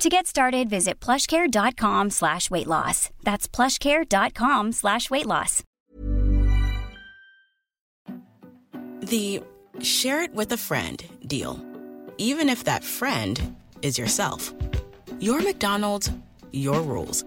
To 0.00 0.08
get 0.08 0.26
started, 0.26 0.70
visit 0.70 0.98
plushcare.com 0.98 2.08
slash 2.08 2.50
weight 2.50 2.66
loss. 2.66 3.10
That's 3.22 3.46
plushcare.com 3.46 4.72
slash 4.72 5.10
weight 5.10 5.26
loss. 5.26 5.62
The 9.02 9.42
share 9.82 10.22
it 10.22 10.34
with 10.34 10.52
a 10.52 10.56
friend 10.56 11.04
deal. 11.26 11.62
Even 12.16 12.48
if 12.48 12.64
that 12.64 12.82
friend 12.82 13.56
is 13.82 13.98
yourself. 13.98 14.54
Your 15.18 15.42
McDonald's, 15.42 16.10
your 16.50 16.80
rules. 16.80 17.22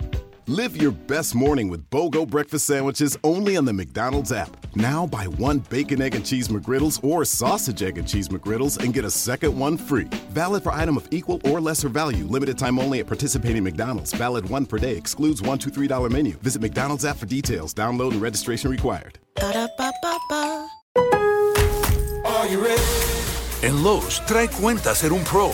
Live 0.50 0.76
your 0.76 0.92
best 0.92 1.36
morning 1.36 1.70
with 1.70 1.90
BOGO 1.90 2.30
breakfast 2.30 2.66
sandwiches 2.66 3.18
only 3.24 3.56
on 3.56 3.64
the 3.64 3.72
McDonald's 3.72 4.34
app. 4.34 4.58
Now 4.76 5.08
buy 5.08 5.26
one 5.26 5.60
bacon, 5.70 6.02
egg, 6.02 6.16
and 6.16 6.26
cheese 6.26 6.50
McGriddles 6.50 7.02
or 7.02 7.24
sausage, 7.24 7.82
egg, 7.82 7.98
and 7.98 8.06
cheese 8.06 8.28
McGriddles 8.28 8.78
and 8.84 8.94
get 8.94 9.06
a 9.06 9.10
second 9.10 9.58
one 9.58 9.78
free. 9.78 10.10
Valid 10.32 10.64
for 10.64 10.74
item 10.74 10.98
of 10.98 11.08
equal 11.12 11.40
or 11.46 11.62
lesser 11.62 11.88
value. 11.88 12.26
Limited 12.26 12.58
time 12.58 12.78
only 12.78 13.00
at 13.00 13.08
participating 13.08 13.64
McDonald's. 13.64 14.12
Valid 14.12 14.50
one 14.50 14.66
per 14.66 14.78
day. 14.78 14.98
Excludes 14.98 15.42
one 15.42 15.52
one, 15.52 15.60
two, 15.60 15.70
three 15.70 15.88
dollar 15.88 16.10
menu. 16.10 16.34
Visit 16.42 16.62
McDonald's 16.62 17.06
app 17.06 17.16
for 17.16 17.26
details. 17.26 17.73
Download 17.73 18.12
and 18.12 18.22
registration 18.22 18.70
required. 18.70 19.20
Ba-da-ba-ba-ba. 19.36 20.68
Are 22.26 22.48
you 22.48 22.62
ready? 22.62 22.84
En 23.64 23.82
Lowe's, 23.82 24.20
trae 24.28 24.50
cuenta 24.50 24.94
ser 24.94 25.14
un 25.14 25.23
pro. 25.23 25.54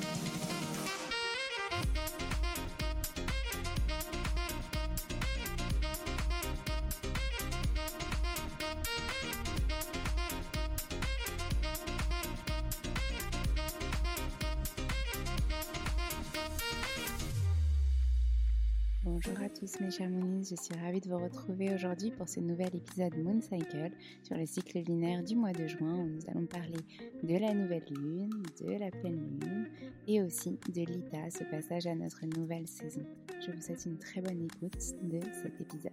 Suis 20.71 20.79
ravie 20.85 21.01
de 21.01 21.09
vous 21.09 21.17
retrouver 21.17 21.73
aujourd'hui 21.73 22.11
pour 22.11 22.29
ce 22.29 22.39
nouvel 22.39 22.73
épisode 22.73 23.17
Moon 23.17 23.41
Cycle 23.41 23.91
sur 24.23 24.37
le 24.37 24.45
cycle 24.45 24.79
lunaire 24.79 25.23
du 25.23 25.35
mois 25.35 25.51
de 25.51 25.67
juin 25.67 25.95
où 25.95 26.07
nous 26.07 26.21
allons 26.29 26.45
parler 26.45 26.79
de 27.23 27.37
la 27.37 27.53
nouvelle 27.53 27.83
lune, 27.89 28.43
de 28.61 28.79
la 28.79 28.89
pleine 28.89 29.39
lune 29.41 29.67
et 30.07 30.21
aussi 30.21 30.59
de 30.69 30.81
l'ITA, 30.81 31.29
ce 31.29 31.43
passage 31.45 31.87
à 31.87 31.95
notre 31.95 32.25
nouvelle 32.25 32.67
saison. 32.67 33.03
Je 33.45 33.51
vous 33.51 33.61
souhaite 33.61 33.85
une 33.85 33.97
très 33.97 34.21
bonne 34.21 34.43
écoute 34.43 34.77
de 35.03 35.19
cet 35.43 35.59
épisode. 35.59 35.91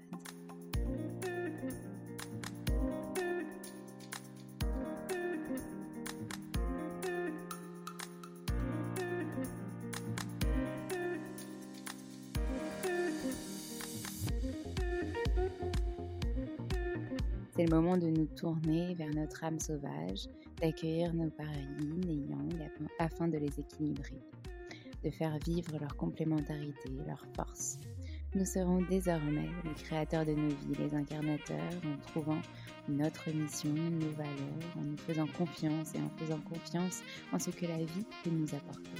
Moment 17.70 17.96
de 17.96 18.06
nous 18.06 18.26
tourner 18.26 18.94
vers 18.94 19.14
notre 19.14 19.44
âme 19.44 19.58
sauvage, 19.58 20.28
d'accueillir 20.60 21.14
nos 21.14 21.30
paradis, 21.30 22.00
les 22.06 22.16
yang, 22.28 22.70
afin 22.98 23.28
de 23.28 23.38
les 23.38 23.60
équilibrer, 23.60 24.20
de 25.04 25.10
faire 25.10 25.38
vivre 25.46 25.78
leur 25.78 25.96
complémentarité, 25.96 26.90
leur 27.06 27.24
force. 27.36 27.78
Nous 28.34 28.44
serons 28.44 28.82
désormais 28.82 29.48
les 29.64 29.74
créateurs 29.82 30.26
de 30.26 30.32
nos 30.32 30.48
vies, 30.48 30.74
les 30.78 30.94
incarnateurs, 30.94 31.72
en 31.86 31.96
trouvant 32.08 32.40
notre 32.88 33.30
mission, 33.30 33.72
nos 33.72 34.10
valeurs, 34.10 34.76
en 34.76 34.82
nous 34.82 34.98
faisant 34.98 35.26
confiance 35.26 35.94
et 35.94 35.98
en 35.98 36.10
faisant 36.18 36.40
confiance 36.40 37.02
en 37.32 37.38
ce 37.38 37.50
que 37.50 37.66
la 37.66 37.78
vie 37.78 38.06
peut 38.24 38.30
nous 38.30 38.54
apporter. 38.54 38.90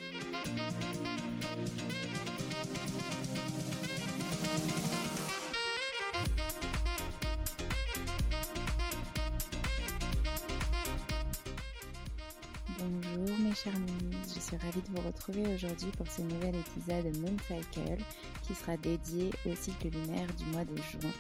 Chers 13.65 13.77
Moonies, 13.81 14.35
je 14.37 14.39
suis 14.39 14.57
ravie 14.57 14.83
de 14.83 14.89
vous 14.89 15.05
retrouver 15.05 15.43
aujourd'hui 15.53 15.91
pour 15.97 16.07
ce 16.07 16.23
nouvel 16.23 16.55
épisode 16.55 17.17
Moon 17.17 17.37
Cycle 17.49 17.99
qui 18.45 18.55
sera 18.55 18.77
dédié 18.77 19.31
au 19.47 19.55
cycle 19.57 19.89
lunaire 19.89 20.33
du 20.37 20.45
mois 20.53 20.65
de 20.65 20.77
juin 20.77 21.11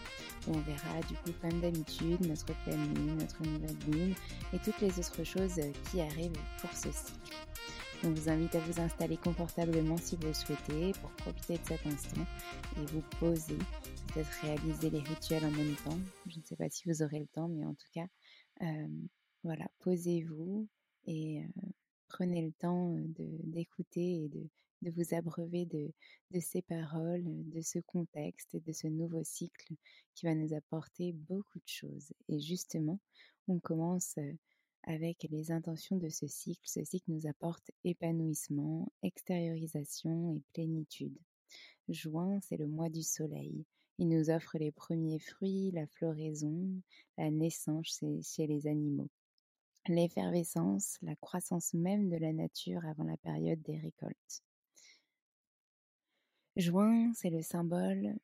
où 0.46 0.52
on 0.54 0.60
verra 0.60 1.00
du 1.08 1.14
coup 1.14 1.32
comme 1.42 1.60
d'habitude 1.60 2.24
notre 2.28 2.54
pleine 2.62 2.94
lune, 2.94 3.16
notre 3.16 3.42
nouvelle 3.42 3.76
lune 3.90 4.14
et 4.52 4.58
toutes 4.60 4.80
les 4.80 5.00
autres 5.00 5.24
choses 5.24 5.60
qui 5.90 6.00
arrivent 6.00 6.38
pour 6.60 6.70
ce 6.72 6.92
cycle. 6.92 7.36
On 8.04 8.10
vous 8.10 8.28
invite 8.28 8.54
à 8.54 8.60
vous 8.60 8.80
installer 8.80 9.16
confortablement 9.16 9.96
si 9.96 10.14
vous 10.14 10.28
le 10.28 10.34
souhaitez 10.34 10.92
pour 11.00 11.10
profiter 11.16 11.58
de 11.58 11.66
cet 11.66 11.84
instant 11.88 12.24
et 12.76 12.86
vous 12.92 13.02
poser, 13.18 13.58
peut-être 14.14 14.30
réaliser 14.42 14.90
les 14.90 15.00
rituels 15.00 15.44
en 15.44 15.50
même 15.50 15.74
temps. 15.84 15.98
Je 16.28 16.38
ne 16.38 16.44
sais 16.44 16.56
pas 16.56 16.70
si 16.70 16.88
vous 16.88 17.02
aurez 17.02 17.18
le 17.18 17.26
temps, 17.26 17.48
mais 17.48 17.64
en 17.64 17.74
tout 17.74 17.90
cas, 17.92 18.06
euh, 18.62 18.88
voilà, 19.42 19.66
posez-vous 19.80 20.68
et 21.06 21.40
euh, 21.40 21.68
prenez 22.08 22.42
le 22.42 22.52
temps 22.52 22.96
d'écouter 23.18 24.24
et 24.24 24.28
de, 24.28 24.90
vous 24.90 25.14
abreuver 25.14 25.66
de, 25.66 25.90
ces 26.40 26.62
paroles, 26.62 27.24
de 27.24 27.60
ce 27.60 27.78
contexte 27.80 28.56
de 28.56 28.72
ce 28.72 28.86
nouveau 28.86 29.22
cycle 29.24 29.74
qui 30.14 30.26
va 30.26 30.34
nous 30.34 30.54
apporter 30.54 31.12
beaucoup 31.12 31.58
de 31.58 31.68
choses. 31.68 32.12
Et 32.28 32.40
justement, 32.40 32.98
on 33.48 33.58
commence 33.58 34.16
avec 34.84 35.26
les 35.30 35.50
intentions 35.50 35.96
de 35.96 36.08
ce 36.08 36.26
cycle. 36.26 36.62
Ce 36.64 36.84
cycle 36.84 37.10
nous 37.10 37.26
apporte 37.26 37.70
épanouissement, 37.84 38.90
extériorisation 39.02 40.34
et 40.34 40.42
plénitude. 40.52 41.18
Juin, 41.88 42.38
c'est 42.42 42.56
le 42.56 42.66
mois 42.66 42.88
du 42.88 43.02
soleil. 43.02 43.64
Il 43.98 44.08
nous 44.08 44.30
offre 44.30 44.58
les 44.58 44.70
premiers 44.70 45.18
fruits, 45.18 45.70
la 45.72 45.86
floraison, 45.86 46.68
la 47.16 47.30
naissance 47.30 48.00
chez 48.22 48.46
les 48.46 48.66
animaux. 48.66 49.08
L'effervescence, 49.86 50.98
la 51.02 51.16
croissance 51.16 51.74
même 51.74 52.08
de 52.08 52.16
la 52.16 52.32
nature 52.32 52.84
avant 52.86 53.04
la 53.04 53.16
période 53.18 53.62
des 53.62 53.78
récoltes. 53.78 54.42
Juin, 56.56 57.12
c'est 57.14 57.30
le 57.30 57.42
symbole 57.42 58.16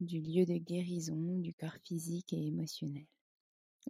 du 0.00 0.20
lieu 0.20 0.44
de 0.44 0.56
guérison 0.56 1.38
du 1.38 1.54
corps 1.54 1.78
physique 1.84 2.32
et 2.32 2.46
émotionnel. 2.46 3.06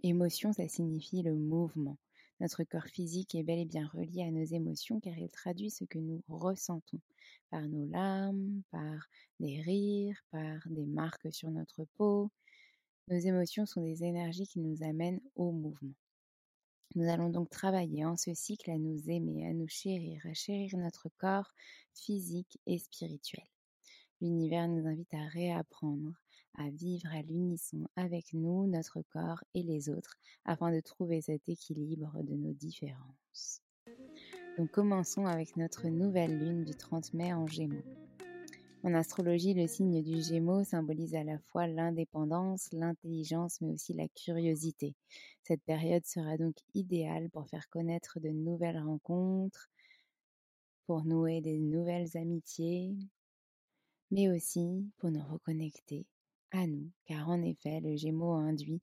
Émotion, 0.03 0.53
ça 0.53 0.67
signifie 0.67 1.23
le 1.23 1.35
mouvement. 1.35 1.97
Notre 2.39 2.63
corps 2.63 2.85
physique 2.85 3.33
est 3.33 3.43
bel 3.43 3.57
et 3.57 3.65
bien 3.65 3.87
relié 3.87 4.21
à 4.21 4.29
nos 4.29 4.43
émotions 4.43 4.99
car 4.99 5.17
il 5.17 5.29
traduit 5.29 5.71
ce 5.71 5.85
que 5.85 5.97
nous 5.97 6.21
ressentons 6.27 7.01
par 7.49 7.67
nos 7.67 7.85
larmes, 7.87 8.61
par 8.69 9.09
des 9.39 9.59
rires, 9.61 10.23
par 10.29 10.59
des 10.67 10.85
marques 10.85 11.33
sur 11.33 11.49
notre 11.49 11.85
peau. 11.97 12.29
Nos 13.07 13.17
émotions 13.17 13.65
sont 13.65 13.81
des 13.81 14.03
énergies 14.03 14.45
qui 14.45 14.59
nous 14.59 14.83
amènent 14.83 15.21
au 15.35 15.51
mouvement. 15.51 15.95
Nous 16.95 17.09
allons 17.09 17.29
donc 17.29 17.49
travailler 17.49 18.05
en 18.05 18.17
ce 18.17 18.33
cycle 18.33 18.71
à 18.71 18.77
nous 18.77 19.09
aimer, 19.09 19.45
à 19.47 19.53
nous 19.53 19.67
chérir, 19.67 20.21
à 20.25 20.33
chérir 20.33 20.77
notre 20.77 21.09
corps 21.17 21.53
physique 21.93 22.59
et 22.65 22.77
spirituel. 22.79 23.45
L'univers 24.21 24.67
nous 24.67 24.87
invite 24.87 25.13
à 25.13 25.27
réapprendre 25.27 26.13
à 26.57 26.69
vivre 26.71 27.07
à 27.13 27.21
l'unisson 27.21 27.87
avec 27.95 28.33
nous, 28.33 28.67
notre 28.67 29.01
corps 29.13 29.43
et 29.53 29.61
les 29.61 29.89
autres, 29.89 30.17
afin 30.45 30.71
de 30.71 30.79
trouver 30.79 31.21
cet 31.21 31.47
équilibre 31.47 32.11
de 32.23 32.33
nos 32.33 32.53
différences. 32.53 33.61
Donc 34.57 34.71
commençons 34.71 35.27
avec 35.27 35.55
notre 35.55 35.87
nouvelle 35.87 36.37
lune 36.37 36.63
du 36.63 36.73
30 36.73 37.13
mai 37.13 37.33
en 37.33 37.45
Gémeaux. 37.45 38.06
En 38.83 38.93
astrologie, 38.93 39.55
le 39.55 39.67
signe 39.67 40.03
du 40.03 40.21
Gémeaux 40.21 40.63
symbolise 40.63 41.15
à 41.15 41.23
la 41.23 41.39
fois 41.39 41.67
l'indépendance, 41.67 42.69
l'intelligence, 42.71 43.59
mais 43.59 43.73
aussi 43.73 43.93
la 43.93 44.07
curiosité. 44.09 44.93
Cette 45.43 45.63
période 45.63 46.05
sera 46.05 46.37
donc 46.37 46.55
idéale 46.75 47.29
pour 47.31 47.47
faire 47.47 47.69
connaître 47.69 48.19
de 48.19 48.29
nouvelles 48.29 48.79
rencontres, 48.79 49.69
pour 50.85 51.03
nouer 51.05 51.41
des 51.41 51.57
nouvelles 51.57 52.15
amitiés, 52.15 52.95
mais 54.11 54.29
aussi 54.29 54.85
pour 54.99 55.09
nous 55.11 55.23
reconnecter 55.23 56.05
à 56.51 56.67
nous, 56.67 56.89
car 57.05 57.29
en 57.29 57.41
effet, 57.41 57.81
le 57.81 57.97
Gémeaux 57.97 58.33
induit 58.33 58.81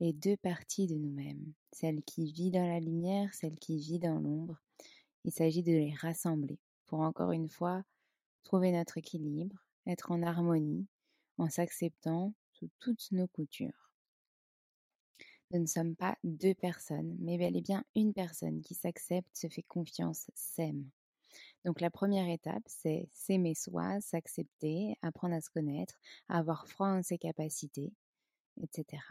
les 0.00 0.12
deux 0.12 0.36
parties 0.38 0.86
de 0.86 0.96
nous-mêmes, 0.96 1.52
celle 1.72 2.02
qui 2.02 2.32
vit 2.32 2.50
dans 2.50 2.66
la 2.66 2.80
lumière, 2.80 3.32
celle 3.34 3.56
qui 3.56 3.78
vit 3.78 3.98
dans 3.98 4.18
l'ombre. 4.18 4.60
Il 5.24 5.30
s'agit 5.30 5.62
de 5.62 5.72
les 5.72 5.94
rassembler 5.94 6.58
pour 6.86 7.00
encore 7.00 7.32
une 7.32 7.48
fois 7.48 7.84
trouver 8.46 8.70
notre 8.70 8.96
équilibre, 8.96 9.66
être 9.88 10.12
en 10.12 10.22
harmonie, 10.22 10.86
en 11.36 11.50
s'acceptant 11.50 12.32
sous 12.52 12.70
toutes 12.78 13.10
nos 13.10 13.26
coutures. 13.26 13.90
Nous 15.50 15.58
ne 15.58 15.66
sommes 15.66 15.96
pas 15.96 16.16
deux 16.22 16.54
personnes, 16.54 17.16
mais 17.18 17.38
bel 17.38 17.56
et 17.56 17.60
bien 17.60 17.84
une 17.96 18.14
personne 18.14 18.62
qui 18.62 18.74
s'accepte, 18.74 19.36
se 19.36 19.48
fait 19.48 19.64
confiance, 19.64 20.30
s'aime. 20.34 20.88
Donc 21.64 21.80
la 21.80 21.90
première 21.90 22.28
étape, 22.28 22.62
c'est 22.66 23.08
s'aimer 23.12 23.56
soi, 23.56 24.00
s'accepter, 24.00 24.96
apprendre 25.02 25.34
à 25.34 25.40
se 25.40 25.50
connaître, 25.50 25.98
avoir 26.28 26.68
froid 26.68 26.88
en 26.88 27.02
ses 27.02 27.18
capacités, 27.18 27.92
etc. 28.62 29.02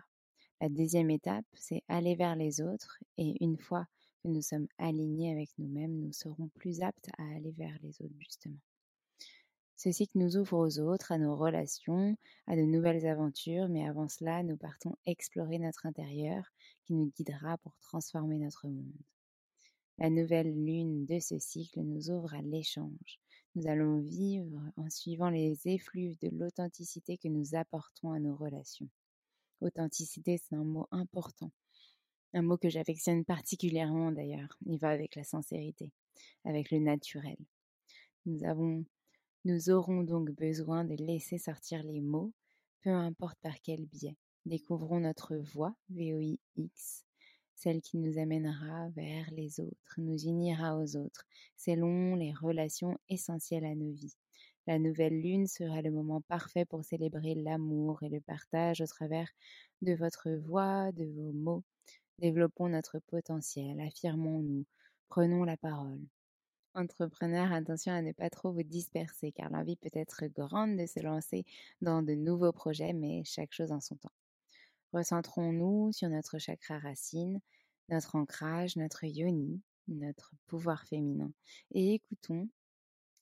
La 0.61 0.69
deuxième 0.69 1.09
étape, 1.09 1.45
c'est 1.55 1.83
aller 1.89 2.15
vers 2.15 2.37
les 2.37 2.61
autres 2.61 2.97
et 3.17 3.35
une 3.43 3.57
fois 3.57 3.85
que 4.23 4.29
nous 4.29 4.41
sommes 4.41 4.67
alignés 4.77 5.33
avec 5.33 5.49
nous-mêmes, 5.57 5.99
nous 5.99 6.13
serons 6.13 6.47
plus 6.55 6.81
aptes 6.81 7.09
à 7.17 7.23
aller 7.35 7.51
vers 7.51 7.77
les 7.83 8.01
autres 8.01 8.15
justement. 8.17 8.61
Ceci 9.77 10.07
qui 10.07 10.17
nous 10.17 10.37
ouvre 10.37 10.57
aux 10.57 10.79
autres, 10.79 11.11
à 11.11 11.17
nos 11.17 11.35
relations, 11.35 12.17
à 12.47 12.55
de 12.55 12.61
nouvelles 12.61 13.05
aventures, 13.05 13.67
mais 13.67 13.87
avant 13.87 14.07
cela, 14.07 14.41
nous 14.41 14.57
partons 14.57 14.95
explorer 15.05 15.59
notre 15.59 15.85
intérieur 15.85 16.45
qui 16.85 16.93
nous 16.93 17.11
guidera 17.15 17.57
pour 17.57 17.77
transformer 17.79 18.37
notre 18.37 18.67
monde. 18.67 18.93
La 19.97 20.09
nouvelle 20.09 20.53
lune 20.53 21.05
de 21.05 21.19
ce 21.19 21.39
cycle 21.39 21.81
nous 21.81 22.09
ouvre 22.09 22.33
à 22.33 22.41
l'échange. 22.41 23.19
Nous 23.55 23.67
allons 23.67 23.99
vivre 23.99 24.59
en 24.75 24.89
suivant 24.89 25.29
les 25.29 25.57
effluves 25.65 26.17
de 26.19 26.29
l'authenticité 26.29 27.17
que 27.17 27.29
nous 27.29 27.55
apportons 27.55 28.11
à 28.11 28.19
nos 28.19 28.35
relations. 28.35 28.89
Authenticité, 29.61 30.37
c'est 30.37 30.55
un 30.55 30.65
mot 30.65 30.87
important. 30.91 31.51
Un 32.33 32.41
mot 32.41 32.57
que 32.57 32.69
j'affectionne 32.69 33.23
particulièrement 33.23 34.11
d'ailleurs. 34.11 34.57
Il 34.65 34.77
va 34.77 34.89
avec 34.89 35.15
la 35.15 35.23
sincérité, 35.23 35.93
avec 36.43 36.71
le 36.71 36.79
naturel. 36.79 37.37
Nous 38.25 38.43
avons, 38.43 38.83
nous 39.45 39.69
aurons 39.69 40.01
donc 40.01 40.31
besoin 40.31 40.83
de 40.83 40.95
laisser 40.95 41.37
sortir 41.37 41.83
les 41.83 42.01
mots, 42.01 42.33
peu 42.81 42.89
importe 42.89 43.37
par 43.43 43.53
quel 43.61 43.85
biais. 43.85 44.17
Découvrons 44.47 44.99
notre 44.99 45.35
voix, 45.35 45.75
VOIX, 45.89 47.05
celle 47.53 47.81
qui 47.81 47.97
nous 47.97 48.17
amènera 48.17 48.89
vers 48.89 49.29
les 49.31 49.59
autres, 49.59 49.95
nous 49.99 50.17
unira 50.17 50.75
aux 50.77 50.97
autres, 50.97 51.25
selon 51.55 52.15
les 52.15 52.33
relations 52.33 52.97
essentielles 53.07 53.65
à 53.65 53.75
nos 53.75 53.91
vies. 53.91 54.15
La 54.65 54.79
nouvelle 54.79 55.21
lune 55.21 55.45
sera 55.45 55.83
le 55.83 55.91
moment 55.91 56.21
parfait 56.21 56.65
pour 56.65 56.83
célébrer 56.83 57.35
l'amour 57.35 58.01
et 58.01 58.09
le 58.09 58.21
partage 58.21 58.81
au 58.81 58.87
travers 58.87 59.29
de 59.83 59.93
votre 59.93 60.31
voix, 60.31 60.91
de 60.91 61.05
vos 61.05 61.31
mots. 61.33 61.63
Développons 62.17 62.69
notre 62.69 62.97
potentiel, 62.97 63.79
affirmons-nous, 63.79 64.65
prenons 65.07 65.43
la 65.43 65.57
parole. 65.57 66.01
Entrepreneurs, 66.75 67.53
attention 67.53 67.93
à 67.93 68.01
ne 68.01 68.11
pas 68.11 68.29
trop 68.29 68.51
vous 68.51 68.63
disperser 68.63 69.31
car 69.31 69.49
l'envie 69.49 69.77
peut 69.77 69.89
être 69.93 70.25
grande 70.25 70.75
de 70.75 70.85
se 70.85 70.99
lancer 70.99 71.45
dans 71.79 72.01
de 72.01 72.15
nouveaux 72.15 72.51
projets, 72.51 72.91
mais 72.91 73.23
chaque 73.23 73.53
chose 73.53 73.71
en 73.71 73.79
son 73.79 73.95
temps. 73.95 74.11
Recentrons-nous 74.91 75.93
sur 75.93 76.09
notre 76.09 76.37
chakra 76.37 76.77
racine, 76.79 77.39
notre 77.87 78.17
ancrage, 78.17 78.75
notre 78.75 79.05
yoni, 79.05 79.61
notre 79.87 80.33
pouvoir 80.47 80.83
féminin, 80.83 81.31
et 81.71 81.93
écoutons 81.93 82.49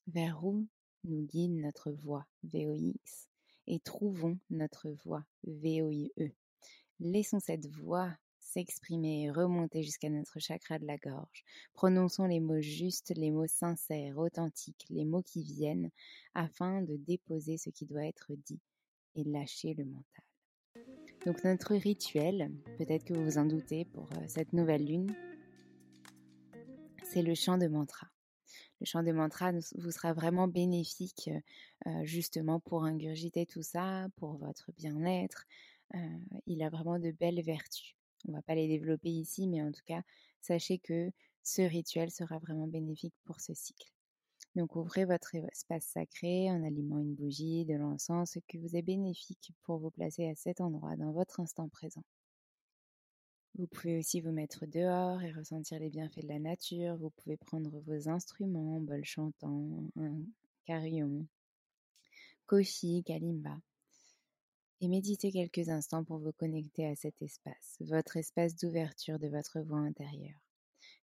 vers 0.08 0.44
où 0.44 0.66
nous 1.04 1.22
guide 1.22 1.54
notre 1.54 1.92
voix 1.92 2.26
VOX 2.42 3.28
et 3.68 3.80
trouvons 3.82 4.40
notre 4.50 4.90
voix 4.90 5.26
VOIE. 5.44 6.10
Laissons 7.00 7.40
cette 7.40 7.68
voix 7.68 8.18
s'exprimer 8.54 9.24
et 9.24 9.32
remonter 9.32 9.82
jusqu'à 9.82 10.10
notre 10.10 10.40
chakra 10.40 10.78
de 10.78 10.86
la 10.86 10.98
gorge. 10.98 11.44
Prononçons 11.74 12.26
les 12.26 12.40
mots 12.40 12.62
justes, 12.62 13.14
les 13.16 13.32
mots 13.32 13.48
sincères, 13.48 14.18
authentiques, 14.18 14.86
les 14.90 15.06
mots 15.06 15.24
qui 15.24 15.44
viennent, 15.44 15.90
afin 16.36 16.82
de 16.82 16.96
déposer 16.96 17.58
ce 17.58 17.70
qui 17.70 17.86
doit 17.86 18.06
être 18.06 18.34
dit 18.36 18.62
et 19.16 19.24
lâcher 19.24 19.74
le 19.74 19.86
mental. 19.86 20.24
Donc 21.26 21.44
notre 21.44 21.76
rituel, 21.76 22.52
peut-être 22.78 23.06
que 23.06 23.14
vous 23.14 23.24
vous 23.24 23.38
en 23.38 23.46
doutez 23.46 23.86
pour 23.86 24.10
euh, 24.14 24.24
cette 24.28 24.54
nouvelle 24.54 24.86
lune, 24.86 25.16
c'est 27.04 27.22
le 27.22 27.34
chant 27.34 27.58
de 27.58 27.68
mantra. 27.68 28.08
Le 28.82 28.86
chant 28.86 29.04
de 29.04 29.12
mantra 29.12 29.52
vous 29.76 29.92
sera 29.92 30.14
vraiment 30.14 30.48
bénéfique 30.48 31.30
euh, 31.88 32.04
justement 32.04 32.60
pour 32.60 32.84
ingurgiter 32.84 33.46
tout 33.46 33.64
ça, 33.64 34.08
pour 34.18 34.36
votre 34.38 34.72
bien-être. 34.74 35.46
Euh, 35.96 35.98
il 36.48 36.62
a 36.64 36.70
vraiment 36.70 37.00
de 37.00 37.12
belles 37.12 37.42
vertus. 37.42 37.96
On 38.28 38.32
ne 38.32 38.38
va 38.38 38.42
pas 38.42 38.56
les 38.56 38.68
développer 38.68 39.10
ici, 39.10 39.48
mais 39.48 39.62
en 39.62 39.72
tout 39.72 39.84
cas, 39.86 40.02
sachez 40.42 40.80
que 40.80 41.12
ce 41.44 41.62
rituel 41.62 42.10
sera 42.10 42.40
vraiment 42.40 42.68
bénéfique 42.68 43.16
pour 43.26 43.42
ce 43.42 43.54
cycle. 43.54 43.92
Donc 44.56 44.76
ouvrez 44.76 45.06
votre 45.06 45.34
espace 45.36 45.86
sacré 45.86 46.52
en 46.52 46.64
allumant 46.64 47.00
une 47.00 47.16
bougie, 47.16 47.66
de 47.66 47.74
l'encens, 47.74 48.34
ce 48.34 48.40
qui 48.48 48.58
vous 48.58 48.76
est 48.76 48.84
bénéfique 48.84 49.52
pour 49.64 49.80
vous 49.80 49.90
placer 49.90 50.28
à 50.28 50.36
cet 50.36 50.62
endroit 50.62 50.96
dans 50.96 51.12
votre 51.12 51.40
instant 51.40 51.68
présent. 51.70 52.04
Vous 53.56 53.68
pouvez 53.68 54.00
aussi 54.00 54.22
vous 54.22 54.32
mettre 54.32 54.66
dehors 54.66 55.22
et 55.22 55.32
ressentir 55.32 55.80
les 55.80 55.90
bienfaits 55.90 56.24
de 56.24 56.28
la 56.28 56.40
nature. 56.40 56.98
Vous 56.98 57.12
pouvez 57.12 57.38
prendre 57.38 57.80
vos 57.86 58.10
instruments, 58.10 58.80
bol 58.80 59.04
chantant, 59.04 59.84
un 59.96 60.18
carillon, 60.66 61.28
koshi, 62.48 63.04
kalimba, 63.04 63.58
et 64.84 64.90
méditez 64.90 65.32
quelques 65.32 65.70
instants 65.70 66.04
pour 66.04 66.18
vous 66.18 66.34
connecter 66.34 66.86
à 66.86 66.96
cet 66.98 67.22
espace, 67.22 67.78
votre 67.80 68.18
espace 68.18 68.58
d'ouverture 68.58 69.18
de 69.18 69.30
votre 69.30 69.62
voix 69.62 69.80
intérieure. 69.80 70.38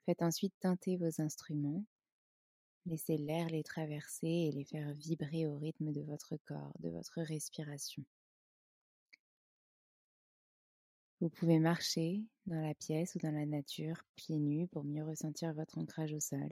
Faites 0.04 0.20
ensuite 0.22 0.52
teinter 0.58 0.96
vos 0.96 1.20
instruments 1.20 1.84
Laissez 2.86 3.18
l'air 3.18 3.46
les 3.48 3.62
traverser 3.62 4.26
et 4.26 4.50
les 4.50 4.64
faire 4.64 4.92
vibrer 4.94 5.46
au 5.46 5.56
rythme 5.58 5.92
de 5.92 6.00
votre 6.00 6.36
corps, 6.38 6.74
de 6.80 6.88
votre 6.88 7.20
respiration. 7.20 8.02
Vous 11.20 11.28
pouvez 11.28 11.60
marcher 11.60 12.24
dans 12.46 12.60
la 12.60 12.74
pièce 12.74 13.14
ou 13.14 13.20
dans 13.20 13.34
la 13.34 13.46
nature, 13.46 14.02
pieds 14.16 14.40
nus, 14.40 14.66
pour 14.68 14.82
mieux 14.82 15.04
ressentir 15.04 15.54
votre 15.54 15.78
ancrage 15.78 16.14
au 16.14 16.20
sol. 16.20 16.50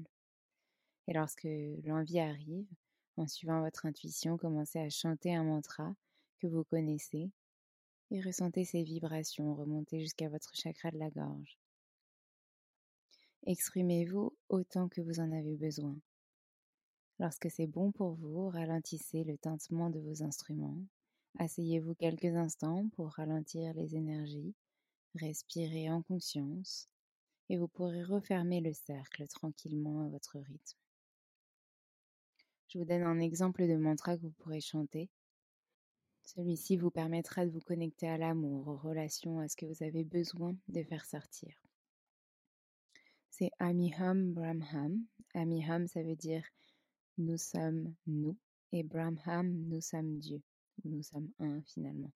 Et 1.09 1.15
lorsque 1.15 1.49
l'envie 1.85 2.21
arrive, 2.21 2.69
en 3.17 3.27
suivant 3.27 3.63
votre 3.63 3.87
intuition, 3.87 4.37
commencez 4.37 4.79
à 4.79 4.91
chanter 4.91 5.35
un 5.35 5.45
mantra 5.45 5.97
que 6.39 6.47
vous 6.47 6.65
connaissez 6.65 7.31
et 8.11 8.21
ressentez 8.21 8.65
ces 8.65 8.83
vibrations 8.83 9.55
remonter 9.55 10.01
jusqu'à 10.01 10.29
votre 10.29 10.55
chakra 10.55 10.91
de 10.91 10.99
la 10.99 11.11
gorge. 11.11 11.59
Exprimez-vous 13.47 14.37
autant 14.49 14.89
que 14.89 15.01
vous 15.01 15.21
en 15.21 15.31
avez 15.33 15.57
besoin. 15.57 15.97
Lorsque 17.19 17.51
c'est 17.51 17.67
bon 17.67 17.93
pour 17.93 18.15
vous, 18.15 18.49
ralentissez 18.49 19.25
le 19.25 19.39
tintement 19.39 19.89
de 19.89 20.01
vos 20.01 20.23
instruments. 20.23 20.79
Asseyez-vous 21.39 21.95
quelques 21.95 22.35
instants 22.37 22.89
pour 22.97 23.13
ralentir 23.13 23.73
les 23.75 23.97
énergies. 23.97 24.55
Respirez 25.15 25.91
en 25.91 26.03
conscience 26.03 26.89
et 27.49 27.57
vous 27.57 27.69
pourrez 27.69 28.03
refermer 28.03 28.61
le 28.61 28.73
cercle 28.73 29.27
tranquillement 29.29 30.03
à 30.03 30.09
votre 30.09 30.39
rythme. 30.39 30.79
Je 32.69 32.79
vous 32.79 32.85
donne 32.85 33.05
un 33.05 33.21
exemple 33.21 33.67
de 33.67 33.77
mantra 33.77 34.17
que 34.17 34.23
vous 34.23 34.33
pourrez 34.33 34.61
chanter. 34.61 35.09
Celui-ci 36.27 36.77
vous 36.77 36.91
permettra 36.91 37.47
de 37.47 37.51
vous 37.51 37.61
connecter 37.61 38.09
à 38.09 38.19
l'amour, 38.19 38.67
aux 38.67 38.77
relations, 38.77 39.39
à 39.39 39.49
ce 39.49 39.57
que 39.57 39.65
vous 39.65 39.85
avez 39.85 40.03
besoin 40.03 40.57
de 40.69 40.83
faire 40.83 41.05
sortir. 41.05 41.55
C'est 43.31 43.53
Amiham 43.61 44.33
Brahmham. 44.33 45.05
Amiham, 45.35 45.87
ça 45.87 46.03
veut 46.03 46.17
dire 46.17 46.43
nous 47.17 47.39
sommes 47.39 47.95
nous 48.07 48.37
et 48.73 48.83
Brahmham, 48.83 49.53
nous 49.69 49.81
sommes 49.81 50.19
Dieu. 50.19 50.43
Nous 50.85 51.03
sommes 51.03 51.31
un 51.39 51.63
finalement. 51.63 52.11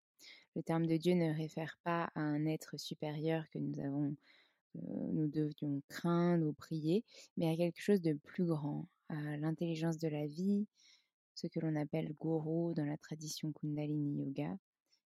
Le 0.56 0.62
terme 0.62 0.86
de 0.86 0.96
Dieu 0.96 1.14
ne 1.14 1.32
réfère 1.32 1.78
pas 1.84 2.10
à 2.16 2.20
un 2.20 2.44
être 2.46 2.78
supérieur 2.78 3.48
que 3.50 3.60
nous 3.60 3.78
avons, 3.78 4.16
euh, 4.76 5.12
nous 5.12 5.28
devions 5.28 5.80
craindre 5.88 6.46
ou 6.48 6.52
prier, 6.52 7.04
mais 7.36 7.48
à 7.48 7.56
quelque 7.56 7.80
chose 7.80 8.02
de 8.02 8.14
plus 8.14 8.44
grand, 8.44 8.88
à 9.08 9.36
l'intelligence 9.36 9.98
de 9.98 10.08
la 10.08 10.26
vie, 10.26 10.66
ce 11.40 11.46
que 11.46 11.60
l'on 11.60 11.74
appelle 11.76 12.12
gourou 12.20 12.74
dans 12.74 12.84
la 12.84 12.98
tradition 12.98 13.52
Kundalini 13.52 14.24
Yoga, 14.24 14.56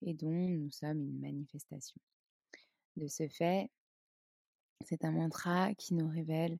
et 0.03 0.13
dont 0.13 0.31
nous 0.31 0.71
sommes 0.71 1.01
une 1.01 1.21
manifestation. 1.21 2.01
De 2.97 3.09
ce 3.09 3.27
fait, 3.29 3.71
c'est 4.85 5.05
un 5.05 5.13
mantra 5.13 5.75
qui 5.75 5.95
nous 5.95 6.09
révèle 6.09 6.59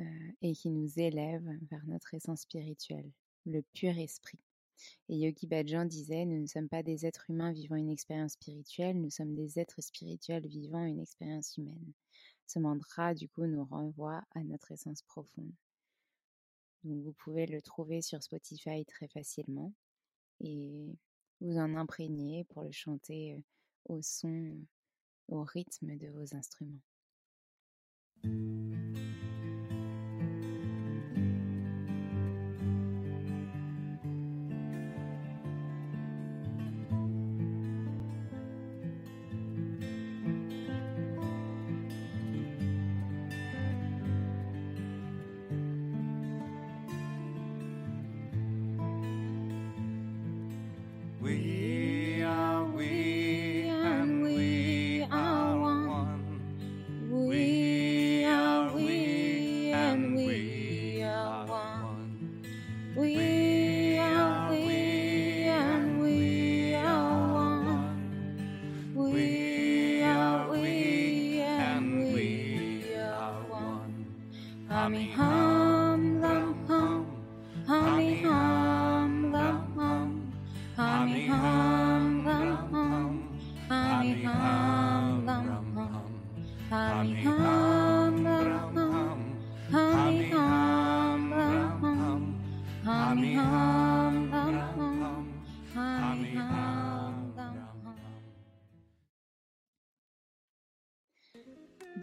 euh, 0.00 0.04
et 0.42 0.52
qui 0.52 0.70
nous 0.70 0.98
élève 0.98 1.48
vers 1.70 1.84
notre 1.86 2.14
essence 2.14 2.42
spirituelle, 2.42 3.10
le 3.46 3.62
pur 3.74 3.96
esprit. 3.98 4.38
Et 5.08 5.16
Yogi 5.16 5.46
Bhajan 5.46 5.86
disait, 5.86 6.24
nous 6.24 6.40
ne 6.40 6.46
sommes 6.46 6.68
pas 6.68 6.82
des 6.82 7.06
êtres 7.06 7.30
humains 7.30 7.52
vivant 7.52 7.76
une 7.76 7.90
expérience 7.90 8.32
spirituelle, 8.32 9.00
nous 9.00 9.10
sommes 9.10 9.34
des 9.34 9.58
êtres 9.58 9.82
spirituels 9.82 10.46
vivant 10.46 10.84
une 10.84 11.00
expérience 11.00 11.56
humaine. 11.56 11.92
Ce 12.46 12.58
mantra, 12.58 13.14
du 13.14 13.28
coup, 13.28 13.46
nous 13.46 13.64
renvoie 13.64 14.22
à 14.34 14.44
notre 14.44 14.70
essence 14.70 15.02
profonde. 15.02 15.52
Vous 16.84 17.12
pouvez 17.18 17.46
le 17.46 17.60
trouver 17.60 18.02
sur 18.02 18.22
Spotify 18.22 18.84
très 18.84 19.08
facilement 19.08 19.72
et 20.40 20.96
vous 21.40 21.56
en 21.58 21.74
imprégner 21.76 22.44
pour 22.44 22.62
le 22.62 22.72
chanter 22.72 23.36
au 23.86 24.00
son, 24.02 24.56
au 25.28 25.42
rythme 25.42 25.96
de 25.96 26.08
vos 26.08 26.34
instruments. 26.34 26.80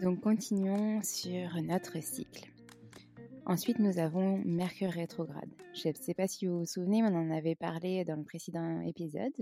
Donc 0.02 0.20
continuons 0.20 1.02
sur 1.02 1.62
notre 1.62 2.02
cycle. 2.02 2.52
Ensuite, 3.46 3.78
nous 3.78 3.98
avons 3.98 4.38
Mercure 4.44 4.90
rétrograde. 4.90 5.48
Je 5.72 5.88
ne 5.88 5.94
sais 5.94 6.12
pas 6.12 6.26
si 6.26 6.46
vous 6.46 6.58
vous 6.58 6.66
souvenez, 6.66 7.00
mais 7.00 7.08
on 7.10 7.16
en 7.16 7.30
avait 7.30 7.54
parlé 7.54 8.04
dans 8.04 8.16
le 8.16 8.24
précédent 8.24 8.80
épisode. 8.80 9.32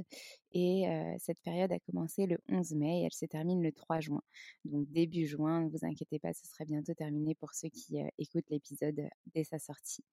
Et 0.52 0.86
euh, 0.88 1.14
cette 1.18 1.40
période 1.40 1.72
a 1.72 1.80
commencé 1.80 2.26
le 2.26 2.38
11 2.48 2.74
mai 2.74 3.00
et 3.00 3.04
elle 3.06 3.12
se 3.12 3.24
termine 3.24 3.62
le 3.62 3.72
3 3.72 4.00
juin. 4.00 4.22
Donc 4.64 4.88
début 4.92 5.26
juin, 5.26 5.62
ne 5.62 5.70
vous 5.70 5.84
inquiétez 5.84 6.18
pas, 6.18 6.34
ce 6.34 6.46
sera 6.46 6.64
bientôt 6.64 6.94
terminé 6.94 7.34
pour 7.34 7.54
ceux 7.54 7.70
qui 7.70 8.00
euh, 8.00 8.06
écoutent 8.18 8.50
l'épisode 8.50 9.08
dès 9.34 9.44
sa 9.44 9.58
sortie. 9.58 10.04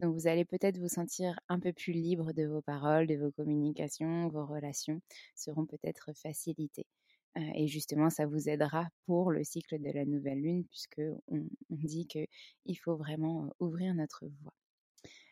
Donc 0.00 0.14
vous 0.14 0.26
allez 0.26 0.44
peut-être 0.44 0.78
vous 0.78 0.88
sentir 0.88 1.38
un 1.48 1.58
peu 1.58 1.72
plus 1.72 1.92
libre 1.92 2.32
de 2.32 2.46
vos 2.46 2.62
paroles, 2.62 3.08
de 3.08 3.16
vos 3.16 3.32
communications, 3.32 4.28
vos 4.28 4.46
relations 4.46 5.02
seront 5.34 5.66
peut-être 5.66 6.12
facilitées. 6.14 6.86
Euh, 7.38 7.40
et 7.54 7.66
justement, 7.66 8.10
ça 8.10 8.26
vous 8.26 8.48
aidera 8.48 8.88
pour 9.06 9.30
le 9.30 9.42
cycle 9.44 9.78
de 9.80 9.90
la 9.90 10.04
nouvelle 10.04 10.40
lune, 10.40 10.64
puisque 10.64 11.00
on, 11.28 11.46
dit 11.70 12.06
qu'il 12.06 12.78
faut 12.78 12.96
vraiment 12.96 13.50
ouvrir 13.58 13.94
notre 13.94 14.26
voie. 14.42 14.52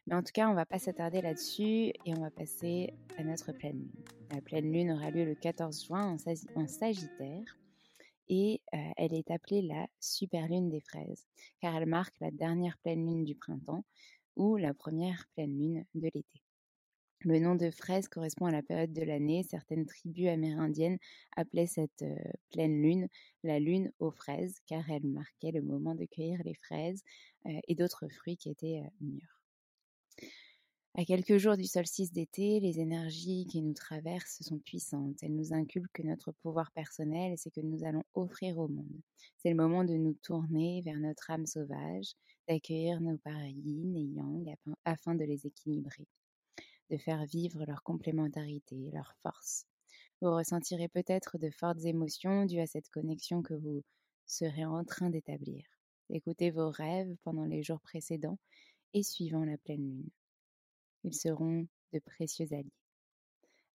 Mais 0.06 0.14
en 0.14 0.22
tout 0.22 0.32
cas, 0.32 0.48
on 0.48 0.52
ne 0.52 0.56
va 0.56 0.66
pas 0.66 0.78
s'attarder 0.78 1.20
là-dessus 1.20 1.92
et 2.04 2.14
on 2.16 2.20
va 2.20 2.30
passer 2.30 2.94
à 3.18 3.22
notre 3.22 3.52
pleine 3.52 3.78
lune. 3.78 4.04
La 4.30 4.40
pleine 4.40 4.72
lune 4.72 4.92
aura 4.92 5.10
lieu 5.10 5.24
le 5.24 5.34
14 5.34 5.84
juin 5.84 6.16
en, 6.56 6.66
Sagittaire 6.66 7.58
et 8.28 8.62
elle 8.96 9.12
est 9.12 9.30
appelée 9.30 9.62
la 9.62 9.86
super 10.00 10.48
lune 10.48 10.70
des 10.70 10.80
fraises, 10.80 11.26
car 11.60 11.76
elle 11.76 11.86
marque 11.86 12.18
la 12.20 12.30
dernière 12.30 12.78
pleine 12.78 13.04
lune 13.06 13.24
du 13.24 13.34
printemps 13.34 13.84
ou 14.36 14.56
la 14.56 14.72
première 14.72 15.26
pleine 15.34 15.56
lune 15.58 15.84
de 15.94 16.10
l'été. 16.14 16.42
Le 17.22 17.38
nom 17.38 17.54
de 17.54 17.70
fraise 17.70 18.08
correspond 18.08 18.46
à 18.46 18.50
la 18.50 18.62
période 18.62 18.94
de 18.94 19.02
l'année. 19.02 19.42
Certaines 19.42 19.84
tribus 19.84 20.28
amérindiennes 20.28 20.96
appelaient 21.36 21.66
cette 21.66 22.02
pleine 22.50 22.80
lune 22.80 23.08
la 23.42 23.58
lune 23.60 23.92
aux 23.98 24.10
fraises, 24.10 24.56
car 24.66 24.88
elle 24.90 25.06
marquait 25.06 25.52
le 25.52 25.60
moment 25.60 25.94
de 25.94 26.06
cueillir 26.06 26.40
les 26.44 26.54
fraises 26.54 27.02
et 27.44 27.74
d'autres 27.74 28.08
fruits 28.08 28.38
qui 28.38 28.48
étaient 28.48 28.82
mûrs. 29.02 29.42
À 30.94 31.04
quelques 31.04 31.36
jours 31.36 31.58
du 31.58 31.66
solstice 31.66 32.10
d'été, 32.10 32.58
les 32.58 32.80
énergies 32.80 33.46
qui 33.46 33.60
nous 33.60 33.74
traversent 33.74 34.40
sont 34.40 34.58
puissantes. 34.58 35.22
Elles 35.22 35.36
nous 35.36 35.52
inculquent 35.52 36.02
notre 36.02 36.32
pouvoir 36.32 36.72
personnel 36.72 37.32
et 37.32 37.36
ce 37.36 37.50
que 37.50 37.60
nous 37.60 37.84
allons 37.84 38.02
offrir 38.14 38.58
au 38.58 38.66
monde. 38.66 39.00
C'est 39.36 39.50
le 39.50 39.56
moment 39.56 39.84
de 39.84 39.94
nous 39.94 40.14
tourner 40.14 40.80
vers 40.82 40.98
notre 40.98 41.30
âme 41.30 41.46
sauvage, 41.46 42.14
d'accueillir 42.48 43.00
nos 43.02 43.18
parts 43.18 43.46
yin 43.46 43.94
et 43.94 44.04
yang 44.04 44.56
afin 44.86 45.14
de 45.14 45.24
les 45.24 45.46
équilibrer 45.46 46.08
de 46.90 46.96
faire 46.96 47.24
vivre 47.24 47.64
leur 47.64 47.82
complémentarité, 47.82 48.90
leur 48.92 49.14
force. 49.22 49.66
Vous 50.20 50.34
ressentirez 50.34 50.88
peut-être 50.88 51.38
de 51.38 51.50
fortes 51.50 51.84
émotions 51.84 52.44
dues 52.44 52.60
à 52.60 52.66
cette 52.66 52.90
connexion 52.90 53.42
que 53.42 53.54
vous 53.54 53.82
serez 54.26 54.64
en 54.64 54.84
train 54.84 55.08
d'établir. 55.08 55.64
Écoutez 56.10 56.50
vos 56.50 56.70
rêves 56.70 57.16
pendant 57.22 57.44
les 57.44 57.62
jours 57.62 57.80
précédents 57.80 58.38
et 58.92 59.02
suivant 59.02 59.44
la 59.44 59.56
pleine 59.56 59.88
lune. 59.88 60.10
Ils 61.04 61.14
seront 61.14 61.66
de 61.92 61.98
précieux 62.00 62.48
alliés. 62.50 62.79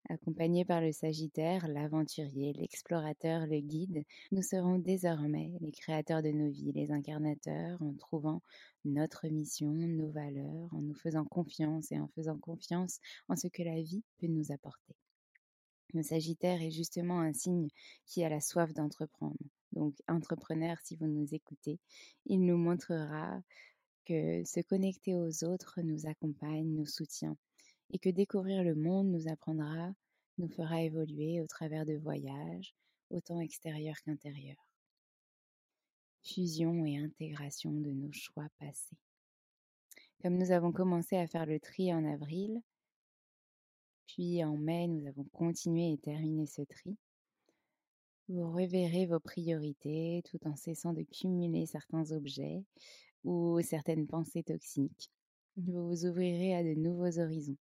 Accompagnés 0.07 0.65
par 0.65 0.81
le 0.81 0.91
Sagittaire, 0.91 1.67
l'aventurier, 1.67 2.53
l'explorateur, 2.53 3.47
le 3.47 3.59
guide, 3.59 4.03
nous 4.31 4.43
serons 4.43 4.77
désormais 4.77 5.51
les 5.61 5.71
créateurs 5.71 6.21
de 6.21 6.29
nos 6.29 6.51
vies, 6.51 6.71
les 6.73 6.91
incarnateurs, 6.91 7.81
en 7.81 7.93
trouvant 7.95 8.43
notre 8.83 9.27
mission, 9.27 9.71
nos 9.71 10.11
valeurs, 10.11 10.71
en 10.73 10.81
nous 10.81 10.93
faisant 10.93 11.25
confiance 11.25 11.91
et 11.91 11.99
en 11.99 12.07
faisant 12.09 12.37
confiance 12.37 12.99
en 13.29 13.35
ce 13.35 13.47
que 13.47 13.63
la 13.63 13.81
vie 13.81 14.03
peut 14.19 14.27
nous 14.27 14.51
apporter. 14.51 14.95
Le 15.95 16.03
Sagittaire 16.03 16.61
est 16.61 16.71
justement 16.71 17.19
un 17.21 17.33
signe 17.33 17.69
qui 18.05 18.23
a 18.23 18.29
la 18.29 18.41
soif 18.41 18.73
d'entreprendre. 18.73 19.37
Donc, 19.71 19.95
entrepreneur, 20.07 20.77
si 20.83 20.95
vous 20.97 21.07
nous 21.07 21.33
écoutez, 21.33 21.79
il 22.27 22.45
nous 22.45 22.57
montrera 22.57 23.41
que 24.05 24.43
se 24.43 24.59
connecter 24.59 25.15
aux 25.15 25.43
autres 25.45 25.81
nous 25.81 26.05
accompagne, 26.05 26.75
nous 26.75 26.85
soutient 26.85 27.35
et 27.91 27.99
que 27.99 28.09
découvrir 28.09 28.63
le 28.63 28.75
monde 28.75 29.07
nous 29.07 29.27
apprendra, 29.27 29.93
nous 30.37 30.49
fera 30.49 30.81
évoluer 30.81 31.41
au 31.41 31.47
travers 31.47 31.85
de 31.85 31.93
voyages, 31.93 32.75
autant 33.09 33.39
extérieurs 33.39 34.01
qu'intérieurs. 34.03 34.67
Fusion 36.23 36.85
et 36.85 36.97
intégration 36.97 37.71
de 37.71 37.91
nos 37.91 38.11
choix 38.11 38.47
passés. 38.59 38.97
Comme 40.21 40.37
nous 40.37 40.51
avons 40.51 40.71
commencé 40.71 41.15
à 41.17 41.27
faire 41.27 41.45
le 41.45 41.59
tri 41.59 41.93
en 41.93 42.03
avril, 42.03 42.61
puis 44.07 44.43
en 44.43 44.57
mai, 44.57 44.87
nous 44.87 45.07
avons 45.07 45.25
continué 45.25 45.91
et 45.91 45.97
terminé 45.97 46.45
ce 46.47 46.61
tri. 46.61 46.97
vous 48.27 48.51
reverrez 48.51 49.05
vos 49.05 49.19
priorités 49.19 50.23
tout 50.29 50.39
en 50.47 50.55
cessant 50.55 50.93
de 50.93 51.03
cumuler 51.03 51.65
certains 51.65 52.11
objets 52.11 52.63
ou 53.23 53.59
certaines 53.61 54.07
pensées 54.07 54.43
toxiques. 54.43 55.11
Vous 55.57 55.87
vous 55.89 56.05
ouvrirez 56.05 56.55
à 56.55 56.63
de 56.63 56.73
nouveaux 56.73 57.19
horizons. 57.19 57.57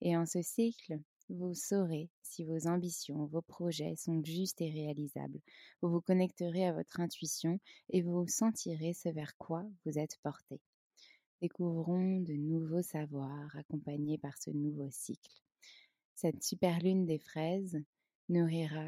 Et 0.00 0.16
en 0.16 0.26
ce 0.26 0.42
cycle, 0.42 0.98
vous 1.30 1.54
saurez 1.54 2.10
si 2.22 2.44
vos 2.44 2.66
ambitions, 2.66 3.24
vos 3.26 3.40
projets 3.40 3.96
sont 3.96 4.22
justes 4.22 4.60
et 4.60 4.70
réalisables. 4.70 5.40
Vous 5.80 5.90
vous 5.90 6.00
connecterez 6.02 6.66
à 6.66 6.72
votre 6.72 7.00
intuition 7.00 7.58
et 7.90 8.02
vous 8.02 8.26
sentirez 8.28 8.92
ce 8.92 9.08
vers 9.08 9.36
quoi 9.38 9.64
vous 9.84 9.98
êtes 9.98 10.18
porté. 10.22 10.60
Découvrons 11.40 12.20
de 12.20 12.34
nouveaux 12.34 12.82
savoirs 12.82 13.54
accompagnés 13.56 14.18
par 14.18 14.36
ce 14.38 14.50
nouveau 14.50 14.88
cycle. 14.90 15.42
Cette 16.14 16.42
super 16.42 16.78
lune 16.80 17.06
des 17.06 17.18
fraises 17.18 17.82
nourrira 18.28 18.86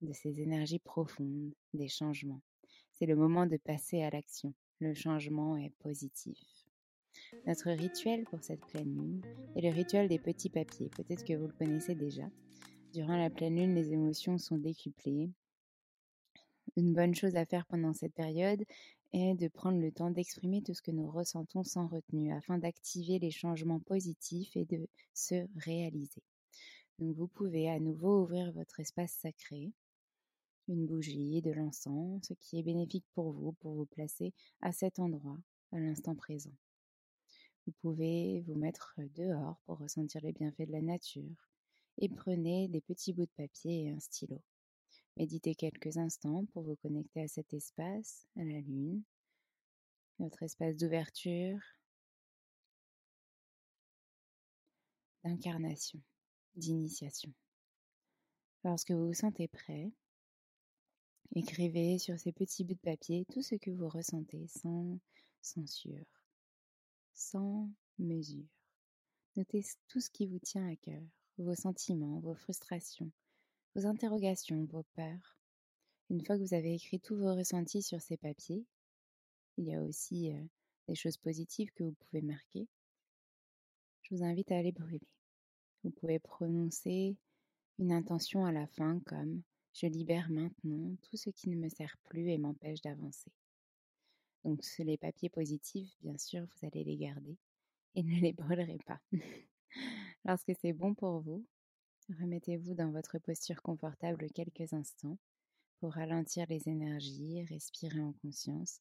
de 0.00 0.12
ces 0.12 0.40
énergies 0.40 0.80
profondes 0.80 1.52
des 1.72 1.88
changements. 1.88 2.42
C'est 2.92 3.06
le 3.06 3.16
moment 3.16 3.46
de 3.46 3.56
passer 3.56 4.02
à 4.02 4.10
l'action. 4.10 4.54
Le 4.80 4.94
changement 4.94 5.56
est 5.56 5.72
positif. 5.78 6.63
Notre 7.46 7.70
rituel 7.70 8.24
pour 8.24 8.42
cette 8.42 8.64
pleine 8.66 8.94
lune 8.94 9.22
est 9.54 9.60
le 9.60 9.68
rituel 9.68 10.08
des 10.08 10.18
petits 10.18 10.48
papiers. 10.48 10.88
Peut-être 10.88 11.24
que 11.24 11.34
vous 11.34 11.46
le 11.46 11.52
connaissez 11.52 11.94
déjà. 11.94 12.28
Durant 12.92 13.16
la 13.16 13.30
pleine 13.30 13.56
lune, 13.56 13.74
les 13.74 13.92
émotions 13.92 14.38
sont 14.38 14.56
décuplées. 14.56 15.30
Une 16.76 16.94
bonne 16.94 17.14
chose 17.14 17.36
à 17.36 17.44
faire 17.44 17.66
pendant 17.66 17.92
cette 17.92 18.14
période 18.14 18.64
est 19.12 19.34
de 19.34 19.48
prendre 19.48 19.78
le 19.78 19.92
temps 19.92 20.10
d'exprimer 20.10 20.62
tout 20.62 20.74
ce 20.74 20.82
que 20.82 20.90
nous 20.90 21.10
ressentons 21.10 21.62
sans 21.62 21.86
retenue 21.86 22.32
afin 22.32 22.58
d'activer 22.58 23.18
les 23.18 23.30
changements 23.30 23.80
positifs 23.80 24.56
et 24.56 24.64
de 24.64 24.88
se 25.12 25.46
réaliser. 25.56 26.22
Donc 26.98 27.14
vous 27.16 27.28
pouvez 27.28 27.68
à 27.68 27.78
nouveau 27.78 28.22
ouvrir 28.22 28.52
votre 28.52 28.80
espace 28.80 29.12
sacré, 29.12 29.72
une 30.68 30.86
bougie, 30.86 31.42
de 31.42 31.52
l'encens, 31.52 32.24
ce 32.26 32.34
qui 32.34 32.58
est 32.58 32.62
bénéfique 32.62 33.04
pour 33.14 33.32
vous, 33.32 33.52
pour 33.52 33.74
vous 33.74 33.86
placer 33.86 34.32
à 34.60 34.72
cet 34.72 34.98
endroit, 34.98 35.38
à 35.72 35.78
l'instant 35.78 36.14
présent. 36.14 36.52
Vous 37.66 37.72
pouvez 37.80 38.42
vous 38.42 38.56
mettre 38.56 38.94
dehors 39.14 39.58
pour 39.64 39.78
ressentir 39.78 40.20
les 40.20 40.32
bienfaits 40.32 40.66
de 40.66 40.72
la 40.72 40.82
nature 40.82 41.48
et 41.98 42.10
prenez 42.10 42.68
des 42.68 42.82
petits 42.82 43.14
bouts 43.14 43.24
de 43.24 43.30
papier 43.36 43.84
et 43.84 43.90
un 43.90 44.00
stylo. 44.00 44.42
Méditez 45.16 45.54
quelques 45.54 45.96
instants 45.96 46.44
pour 46.52 46.62
vous 46.64 46.76
connecter 46.76 47.22
à 47.22 47.28
cet 47.28 47.54
espace, 47.54 48.26
à 48.36 48.44
la 48.44 48.60
lune, 48.60 49.02
notre 50.18 50.42
espace 50.42 50.76
d'ouverture, 50.76 51.58
d'incarnation, 55.22 56.00
d'initiation. 56.56 57.32
Lorsque 58.64 58.90
vous 58.90 59.06
vous 59.06 59.14
sentez 59.14 59.48
prêt, 59.48 59.90
écrivez 61.34 61.98
sur 61.98 62.18
ces 62.18 62.32
petits 62.32 62.64
bouts 62.64 62.74
de 62.74 62.78
papier 62.80 63.24
tout 63.32 63.42
ce 63.42 63.54
que 63.54 63.70
vous 63.70 63.88
ressentez 63.88 64.46
sans 64.48 64.98
censure 65.40 66.13
sans 67.14 67.70
mesure. 67.98 68.48
Notez 69.36 69.64
tout 69.88 70.00
ce 70.00 70.10
qui 70.10 70.26
vous 70.26 70.38
tient 70.38 70.68
à 70.68 70.76
cœur, 70.76 71.02
vos 71.38 71.54
sentiments, 71.54 72.20
vos 72.20 72.34
frustrations, 72.34 73.10
vos 73.74 73.86
interrogations, 73.86 74.64
vos 74.64 74.84
peurs. 74.94 75.38
Une 76.10 76.24
fois 76.24 76.36
que 76.36 76.42
vous 76.42 76.54
avez 76.54 76.74
écrit 76.74 77.00
tous 77.00 77.16
vos 77.16 77.34
ressentis 77.34 77.82
sur 77.82 78.00
ces 78.00 78.16
papiers, 78.16 78.64
il 79.56 79.64
y 79.64 79.74
a 79.74 79.82
aussi 79.82 80.32
des 80.88 80.94
choses 80.94 81.16
positives 81.16 81.72
que 81.72 81.84
vous 81.84 81.94
pouvez 81.94 82.22
marquer. 82.22 82.68
Je 84.02 84.14
vous 84.14 84.22
invite 84.22 84.52
à 84.52 84.62
les 84.62 84.72
brûler. 84.72 85.08
Vous 85.82 85.90
pouvez 85.90 86.18
prononcer 86.18 87.16
une 87.78 87.92
intention 87.92 88.44
à 88.44 88.52
la 88.52 88.66
fin 88.66 89.00
comme 89.00 89.42
je 89.72 89.86
libère 89.86 90.30
maintenant 90.30 90.94
tout 91.02 91.16
ce 91.16 91.30
qui 91.30 91.48
ne 91.48 91.56
me 91.56 91.68
sert 91.68 91.96
plus 92.04 92.28
et 92.28 92.38
m'empêche 92.38 92.80
d'avancer. 92.82 93.32
Donc 94.44 94.62
les 94.78 94.98
papiers 94.98 95.30
positifs, 95.30 95.96
bien 96.02 96.18
sûr, 96.18 96.42
vous 96.42 96.66
allez 96.66 96.84
les 96.84 96.96
garder 96.96 97.38
et 97.94 98.02
ne 98.02 98.20
les 98.20 98.32
brûlerez 98.34 98.78
pas. 98.86 99.00
Lorsque 100.24 100.52
c'est 100.60 100.72
bon 100.72 100.94
pour 100.94 101.20
vous, 101.20 101.44
remettez-vous 102.20 102.74
dans 102.74 102.90
votre 102.90 103.18
posture 103.18 103.62
confortable 103.62 104.30
quelques 104.30 104.72
instants 104.72 105.18
pour 105.80 105.94
ralentir 105.94 106.46
les 106.48 106.68
énergies, 106.68 107.44
respirer 107.44 108.00
en 108.00 108.12
conscience 108.22 108.80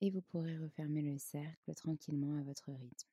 et 0.00 0.10
vous 0.10 0.22
pourrez 0.22 0.56
refermer 0.56 1.02
le 1.02 1.18
cercle 1.18 1.74
tranquillement 1.74 2.36
à 2.36 2.42
votre 2.42 2.70
rythme. 2.70 3.08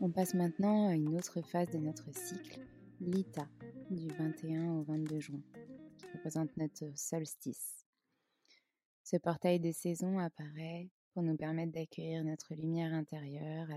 On 0.00 0.10
passe 0.10 0.34
maintenant 0.34 0.88
à 0.88 0.94
une 0.94 1.16
autre 1.16 1.40
phase 1.42 1.70
de 1.70 1.78
notre 1.78 2.14
cycle, 2.14 2.60
l'ITA, 3.00 3.48
du 3.90 4.08
21 4.08 4.72
au 4.74 4.82
22 4.82 5.20
juin, 5.20 5.42
qui 5.98 6.06
représente 6.12 6.56
notre 6.56 6.86
solstice. 6.96 7.83
Ce 9.04 9.18
portail 9.18 9.60
de 9.60 9.70
saison 9.70 10.18
apparaît 10.18 10.88
pour 11.12 11.22
nous 11.22 11.36
permettre 11.36 11.72
d'accueillir 11.72 12.24
notre 12.24 12.54
lumière 12.54 12.94
intérieure 12.94 13.68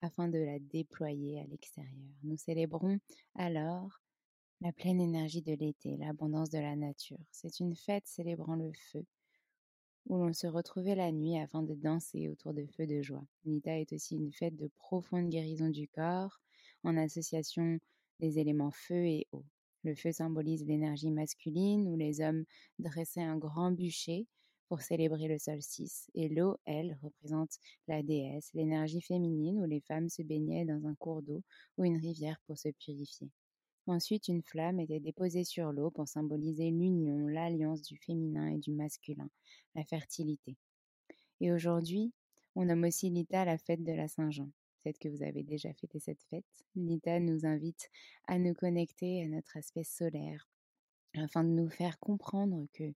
afin 0.00 0.28
de 0.28 0.38
la 0.38 0.58
déployer 0.58 1.40
à 1.40 1.44
l'extérieur. 1.44 2.14
Nous 2.22 2.38
célébrons 2.38 2.98
alors 3.34 4.00
la 4.62 4.72
pleine 4.72 4.98
énergie 4.98 5.42
de 5.42 5.52
l'été, 5.52 5.98
l'abondance 5.98 6.48
de 6.48 6.58
la 6.58 6.74
nature. 6.74 7.20
C'est 7.30 7.60
une 7.60 7.76
fête 7.76 8.06
célébrant 8.06 8.56
le 8.56 8.72
feu, 8.72 9.04
où 10.06 10.16
l'on 10.16 10.32
se 10.32 10.46
retrouvait 10.46 10.94
la 10.94 11.12
nuit 11.12 11.38
afin 11.38 11.62
de 11.62 11.74
danser 11.74 12.30
autour 12.30 12.54
de 12.54 12.64
feux 12.64 12.86
de 12.86 13.02
joie. 13.02 13.26
Nita 13.44 13.78
est 13.78 13.92
aussi 13.92 14.16
une 14.16 14.32
fête 14.32 14.56
de 14.56 14.70
profonde 14.78 15.28
guérison 15.28 15.68
du 15.68 15.86
corps, 15.86 16.40
en 16.82 16.96
association 16.96 17.78
des 18.20 18.38
éléments 18.38 18.72
feu 18.72 19.04
et 19.04 19.26
eau. 19.32 19.44
Le 19.84 19.94
feu 19.94 20.12
symbolise 20.12 20.64
l'énergie 20.66 21.10
masculine 21.10 21.88
où 21.88 21.96
les 21.96 22.20
hommes 22.20 22.44
dressaient 22.78 23.22
un 23.22 23.38
grand 23.38 23.72
bûcher 23.72 24.26
pour 24.68 24.82
célébrer 24.82 25.26
le 25.26 25.38
solstice. 25.38 26.08
Et 26.14 26.28
l'eau, 26.28 26.56
elle, 26.64 26.96
représente 27.02 27.58
la 27.88 28.02
déesse, 28.02 28.50
l'énergie 28.54 29.00
féminine 29.00 29.60
où 29.60 29.64
les 29.64 29.80
femmes 29.80 30.08
se 30.08 30.22
baignaient 30.22 30.64
dans 30.64 30.86
un 30.86 30.94
cours 30.94 31.22
d'eau 31.22 31.42
ou 31.76 31.84
une 31.84 31.96
rivière 31.96 32.40
pour 32.46 32.56
se 32.56 32.68
purifier. 32.68 33.30
Ensuite, 33.86 34.28
une 34.28 34.42
flamme 34.42 34.78
était 34.78 35.00
déposée 35.00 35.42
sur 35.42 35.72
l'eau 35.72 35.90
pour 35.90 36.06
symboliser 36.06 36.70
l'union, 36.70 37.26
l'alliance 37.26 37.82
du 37.82 37.96
féminin 37.96 38.46
et 38.48 38.58
du 38.58 38.70
masculin, 38.70 39.28
la 39.74 39.84
fertilité. 39.84 40.56
Et 41.40 41.50
aujourd'hui, 41.50 42.12
on 42.54 42.66
nomme 42.66 42.84
aussi 42.84 43.10
l'Ita 43.10 43.44
la 43.44 43.58
fête 43.58 43.82
de 43.82 43.92
la 43.92 44.06
Saint-Jean. 44.06 44.48
Peut-être 44.82 44.98
que 44.98 45.08
vous 45.08 45.22
avez 45.22 45.42
déjà 45.42 45.72
fêté 45.74 45.98
cette 45.98 46.22
fête. 46.30 46.64
L'ITA 46.74 47.20
nous 47.20 47.44
invite 47.44 47.90
à 48.26 48.38
nous 48.38 48.54
connecter 48.54 49.22
à 49.22 49.28
notre 49.28 49.56
aspect 49.56 49.84
solaire, 49.84 50.48
afin 51.14 51.44
de 51.44 51.50
nous 51.50 51.68
faire 51.68 51.98
comprendre 51.98 52.66
que 52.72 52.94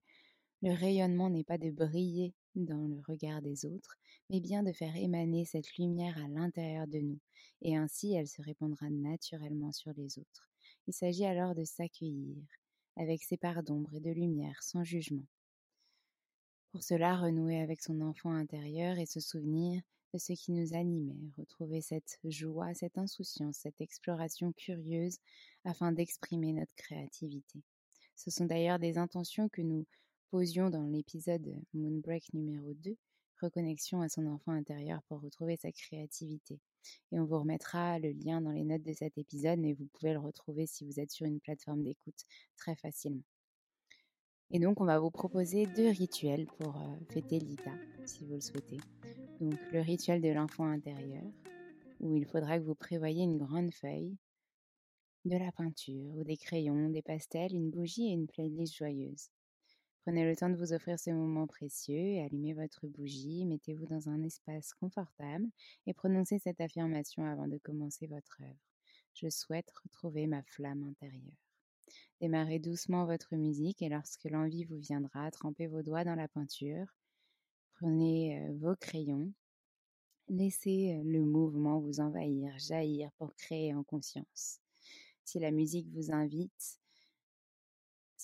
le 0.61 0.73
rayonnement 0.73 1.29
n'est 1.29 1.43
pas 1.43 1.57
de 1.57 1.69
briller 1.69 2.33
dans 2.55 2.87
le 2.87 2.99
regard 3.07 3.41
des 3.41 3.65
autres, 3.65 3.97
mais 4.29 4.39
bien 4.39 4.63
de 4.63 4.71
faire 4.71 4.95
émaner 4.95 5.45
cette 5.45 5.75
lumière 5.77 6.17
à 6.17 6.27
l'intérieur 6.27 6.87
de 6.87 6.99
nous, 6.99 7.19
et 7.61 7.75
ainsi 7.75 8.13
elle 8.13 8.27
se 8.27 8.41
répandra 8.41 8.89
naturellement 8.89 9.71
sur 9.71 9.91
les 9.93 10.17
autres. 10.17 10.49
Il 10.87 10.93
s'agit 10.93 11.25
alors 11.25 11.53
de 11.53 11.65
s'accueillir, 11.65 12.41
avec 12.95 13.23
ses 13.23 13.37
parts 13.37 13.63
d'ombre 13.63 13.93
et 13.93 13.99
de 13.99 14.11
lumière, 14.11 14.63
sans 14.63 14.83
jugement. 14.83 15.25
Pour 16.71 16.83
cela, 16.83 17.15
renouer 17.15 17.61
avec 17.61 17.81
son 17.81 18.01
enfant 18.01 18.31
intérieur 18.31 18.97
et 18.97 19.05
se 19.05 19.19
souvenir 19.19 19.81
ce 20.17 20.33
qui 20.33 20.51
nous 20.51 20.73
animait, 20.73 21.31
retrouver 21.37 21.81
cette 21.81 22.19
joie, 22.23 22.73
cette 22.73 22.97
insouciance, 22.97 23.57
cette 23.57 23.79
exploration 23.81 24.51
curieuse 24.53 25.17
afin 25.63 25.91
d'exprimer 25.91 26.53
notre 26.53 26.73
créativité. 26.75 27.61
Ce 28.15 28.31
sont 28.31 28.45
d'ailleurs 28.45 28.79
des 28.79 28.97
intentions 28.97 29.49
que 29.49 29.61
nous 29.61 29.85
posions 30.29 30.69
dans 30.69 30.83
l'épisode 30.83 31.45
Moonbreak 31.73 32.33
numéro 32.33 32.73
2, 32.73 32.95
reconnexion 33.41 34.01
à 34.01 34.09
son 34.09 34.25
enfant 34.27 34.51
intérieur 34.51 35.01
pour 35.03 35.21
retrouver 35.21 35.57
sa 35.57 35.71
créativité. 35.71 36.59
Et 37.11 37.19
on 37.19 37.25
vous 37.25 37.39
remettra 37.39 37.99
le 37.99 38.11
lien 38.11 38.41
dans 38.41 38.51
les 38.51 38.63
notes 38.63 38.83
de 38.83 38.93
cet 38.93 39.17
épisode, 39.17 39.59
mais 39.59 39.73
vous 39.73 39.87
pouvez 39.93 40.13
le 40.13 40.19
retrouver 40.19 40.67
si 40.67 40.85
vous 40.85 40.99
êtes 40.99 41.11
sur 41.11 41.25
une 41.25 41.39
plateforme 41.39 41.83
d'écoute 41.83 42.25
très 42.57 42.75
facilement. 42.75 43.23
Et 44.51 44.59
donc, 44.59 44.79
on 44.79 44.85
va 44.85 44.99
vous 44.99 45.11
proposer 45.11 45.65
deux 45.65 45.89
rituels 45.89 46.45
pour 46.59 46.77
euh, 46.77 46.95
fêter 47.09 47.39
l'ITA, 47.39 47.71
si 48.05 48.25
vous 48.25 48.35
le 48.35 48.41
souhaitez. 48.41 48.77
Donc, 49.41 49.59
le 49.71 49.81
rituel 49.81 50.21
de 50.21 50.29
l'enfant 50.29 50.65
intérieur, 50.65 51.25
où 51.99 52.15
il 52.15 52.25
faudra 52.25 52.57
que 52.57 52.63
vous 52.63 52.75
prévoyez 52.75 53.23
une 53.23 53.37
grande 53.37 53.73
feuille, 53.73 54.17
de 55.25 55.37
la 55.37 55.51
peinture 55.51 56.15
ou 56.15 56.23
des 56.23 56.37
crayons, 56.37 56.89
des 56.89 57.01
pastels, 57.01 57.53
une 57.53 57.71
bougie 57.71 58.07
et 58.07 58.13
une 58.13 58.27
playlist 58.27 58.75
joyeuse. 58.75 59.29
Prenez 60.03 60.23
le 60.23 60.35
temps 60.35 60.49
de 60.49 60.55
vous 60.55 60.71
offrir 60.71 60.99
ce 60.99 61.09
moment 61.09 61.47
précieux 61.47 61.95
et 61.95 62.21
allumez 62.21 62.53
votre 62.53 62.85
bougie, 62.85 63.43
mettez-vous 63.45 63.87
dans 63.87 64.07
un 64.07 64.21
espace 64.23 64.73
confortable 64.75 65.47
et 65.87 65.93
prononcez 65.95 66.37
cette 66.37 66.61
affirmation 66.61 67.25
avant 67.25 67.47
de 67.47 67.57
commencer 67.57 68.05
votre 68.05 68.39
œuvre. 68.41 68.59
Je 69.15 69.29
souhaite 69.29 69.71
retrouver 69.83 70.27
ma 70.27 70.43
flamme 70.43 70.83
intérieure. 70.83 71.41
Démarrez 72.21 72.59
doucement 72.59 73.05
votre 73.05 73.35
musique 73.35 73.81
et 73.81 73.89
lorsque 73.89 74.25
l'envie 74.25 74.65
vous 74.65 74.77
viendra, 74.77 75.31
trempez 75.31 75.65
vos 75.65 75.81
doigts 75.81 76.03
dans 76.03 76.15
la 76.15 76.27
peinture, 76.27 76.85
prenez 77.75 78.49
vos 78.59 78.75
crayons, 78.75 79.31
laissez 80.27 81.01
le 81.03 81.21
mouvement 81.21 81.79
vous 81.79 81.99
envahir, 81.99 82.57
jaillir 82.57 83.11
pour 83.17 83.35
créer 83.35 83.73
en 83.73 83.83
conscience. 83.83 84.59
Si 85.23 85.39
la 85.39 85.51
musique 85.51 85.87
vous 85.93 86.11
invite, 86.11 86.79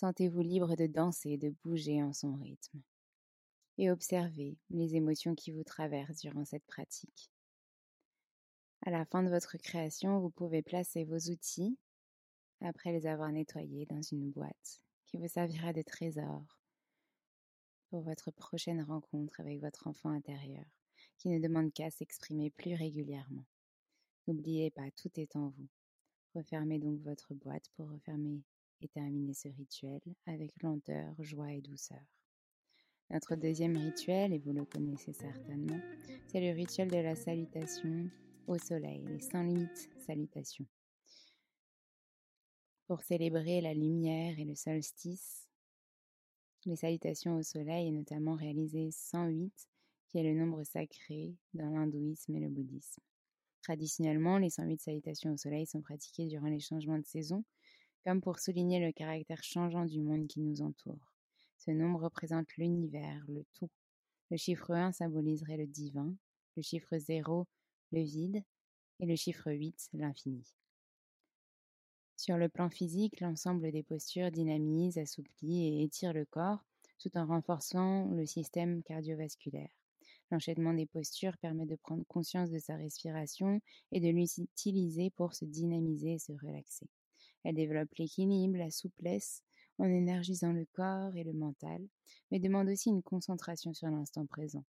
Sentez-vous 0.02 0.42
libre 0.42 0.76
de 0.76 0.88
danser, 0.88 1.38
de 1.38 1.54
bouger 1.64 2.02
en 2.02 2.12
son 2.12 2.34
rythme. 2.34 2.82
Et 3.78 3.92
observez 3.92 4.58
les 4.72 4.96
émotions 4.96 5.36
qui 5.36 5.52
vous 5.52 5.64
traversent 5.64 6.22
durant 6.22 6.44
cette 6.44 6.66
pratique. 6.66 7.32
À 8.84 8.90
la 8.90 9.06
fin 9.06 9.22
de 9.22 9.30
votre 9.30 9.58
création, 9.58 10.20
vous 10.20 10.32
pouvez 10.32 10.64
placer 10.64 11.04
vos 11.04 11.20
outils, 11.30 11.78
après 12.62 12.92
les 12.92 13.06
avoir 13.06 13.32
nettoyés, 13.32 13.86
dans 13.86 14.02
une 14.02 14.32
boîte 14.32 14.82
qui 15.06 15.18
vous 15.18 15.28
servira 15.28 15.72
de 15.72 15.84
trésor 15.84 16.61
pour 17.92 18.02
votre 18.02 18.32
prochaine 18.32 18.82
rencontre 18.82 19.42
avec 19.42 19.60
votre 19.60 19.86
enfant 19.86 20.12
intérieur, 20.12 20.66
qui 21.18 21.28
ne 21.28 21.40
demande 21.40 21.74
qu'à 21.74 21.92
s'exprimer 21.92 22.50
plus 22.50 22.74
régulièrement. 22.74 23.44
N'oubliez 24.28 24.72
pas, 24.72 24.90
tout 24.92 25.12
est 25.18 25.36
en 25.36 25.50
vous. 25.50 25.68
Refermez 26.34 26.80
donc 26.80 27.02
votre 27.02 27.34
boîte 27.34 27.70
pour 27.76 27.90
refermer 27.90 28.42
et 28.80 28.88
terminer 28.88 29.34
ce 29.34 29.50
rituel 29.50 30.00
avec 30.26 30.52
lenteur, 30.64 31.14
joie 31.20 31.52
et 31.52 31.62
douceur. 31.62 32.00
Notre 33.10 33.36
deuxième 33.36 33.76
rituel, 33.76 34.32
et 34.32 34.40
vous 34.40 34.54
le 34.54 34.64
connaissez 34.64 35.12
certainement, 35.12 35.82
c'est 36.28 36.40
le 36.40 36.56
rituel 36.56 36.90
de 36.90 36.98
la 36.98 37.18
salutation 37.18 38.10
au 38.48 38.58
soleil, 38.58 39.04
les 39.06 39.20
108 39.20 39.90
salutations. 40.00 40.66
Pour 42.88 43.02
célébrer 43.02 43.60
la 43.60 43.74
lumière 43.74 44.40
et 44.40 44.46
le 44.46 44.56
solstice, 44.56 45.51
les 46.66 46.76
salutations 46.76 47.38
au 47.38 47.44
soleil 47.44 47.88
est 47.88 47.92
notamment 47.92 48.36
réalisé 48.36 48.92
108, 48.92 49.52
qui 50.08 50.18
est 50.18 50.24
le 50.24 50.34
nombre 50.34 50.64
sacré 50.64 51.36
dans 51.54 51.70
l'hindouisme 51.70 52.36
et 52.36 52.40
le 52.40 52.50
bouddhisme. 52.50 53.02
Traditionnellement, 53.64 54.38
les 54.38 54.50
108 54.50 54.82
salutations 54.82 55.34
au 55.34 55.38
soleil 55.38 55.66
sont 55.66 55.82
pratiquées 55.82 56.28
durant 56.28 56.48
les 56.48 56.60
changements 56.60 56.98
de 57.00 57.06
saison, 57.06 57.44
comme 58.04 58.22
pour 58.22 58.40
souligner 58.40 58.80
le 58.80 58.92
caractère 58.92 59.44
changeant 59.44 59.86
du 59.86 60.02
monde 60.02 60.28
qui 60.28 60.42
nous 60.42 60.62
entoure. 60.62 61.14
Ce 61.58 61.72
nombre 61.72 62.04
représente 62.04 62.56
l'univers, 62.58 63.24
le 63.28 63.44
tout. 63.54 63.70
Le 64.32 64.38
chiffre 64.38 64.72
1 64.72 64.94
symboliserait 64.94 65.58
le 65.58 65.68
divin, 65.68 66.16
le 66.56 66.64
chiffre 66.64 66.98
0 66.98 67.48
le 67.92 68.02
vide 68.02 68.44
et 69.00 69.06
le 69.06 69.16
chiffre 69.16 69.52
8 69.52 69.90
l'infini. 69.94 70.44
Sur 72.22 72.38
le 72.38 72.50
plan 72.50 72.70
physique, 72.70 73.20
l'ensemble 73.20 73.72
des 73.72 73.82
postures 73.82 74.30
dynamise, 74.30 75.00
assouplit 75.00 75.66
et 75.66 75.84
étire 75.84 76.14
le 76.14 76.24
corps 76.24 76.64
tout 77.00 77.10
en 77.18 77.26
renforçant 77.26 78.06
le 78.12 78.28
système 78.28 78.84
cardiovasculaire. 78.84 79.72
L'enchaînement 80.30 80.76
des 80.76 80.86
postures 80.86 81.36
permet 81.40 81.66
de 81.66 81.76
prendre 81.78 82.06
conscience 82.06 82.52
de 82.52 82.60
sa 82.60 82.76
respiration 82.76 83.60
et 83.92 84.00
de 84.00 84.10
l'utiliser 84.10 85.10
pour 85.10 85.34
se 85.34 85.46
dynamiser 85.46 86.14
et 86.14 86.20
se 86.20 86.34
relaxer. 86.34 86.86
Elle 87.44 87.56
développe 87.56 87.96
l'équilibre, 87.96 88.60
la 88.60 88.70
souplesse, 88.70 89.42
en 89.80 89.86
énergisant 89.86 90.54
le 90.54 90.68
corps 90.74 91.16
et 91.16 91.24
le 91.24 91.34
mental, 91.34 91.82
mais 92.30 92.38
demande 92.38 92.70
aussi 92.70 92.90
une 92.90 93.02
concentration 93.02 93.74
sur 93.74 93.88
l'instant 93.88 94.28
présent. 94.28 94.64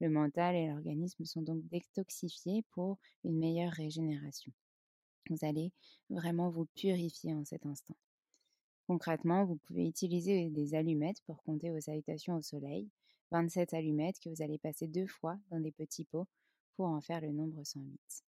Le 0.00 0.08
mental 0.08 0.54
et 0.54 0.68
l'organisme 0.68 1.24
sont 1.24 1.42
donc 1.42 1.66
détoxifiés 1.66 2.62
pour 2.70 3.00
une 3.24 3.40
meilleure 3.40 3.72
régénération. 3.72 4.52
Vous 5.30 5.44
allez 5.44 5.72
vraiment 6.10 6.50
vous 6.50 6.66
purifier 6.74 7.34
en 7.34 7.44
cet 7.44 7.66
instant. 7.66 7.96
Concrètement, 8.86 9.44
vous 9.44 9.56
pouvez 9.56 9.86
utiliser 9.86 10.50
des 10.50 10.74
allumettes 10.74 11.22
pour 11.26 11.42
compter 11.44 11.70
vos 11.70 11.80
salutations 11.80 12.36
au 12.36 12.42
soleil, 12.42 12.90
27 13.30 13.74
allumettes 13.74 14.20
que 14.20 14.28
vous 14.28 14.42
allez 14.42 14.58
passer 14.58 14.86
deux 14.86 15.06
fois 15.06 15.38
dans 15.50 15.60
des 15.60 15.72
petits 15.72 16.04
pots 16.04 16.26
pour 16.76 16.86
en 16.86 17.00
faire 17.00 17.20
le 17.20 17.32
nombre 17.32 17.64
108. 17.64 18.24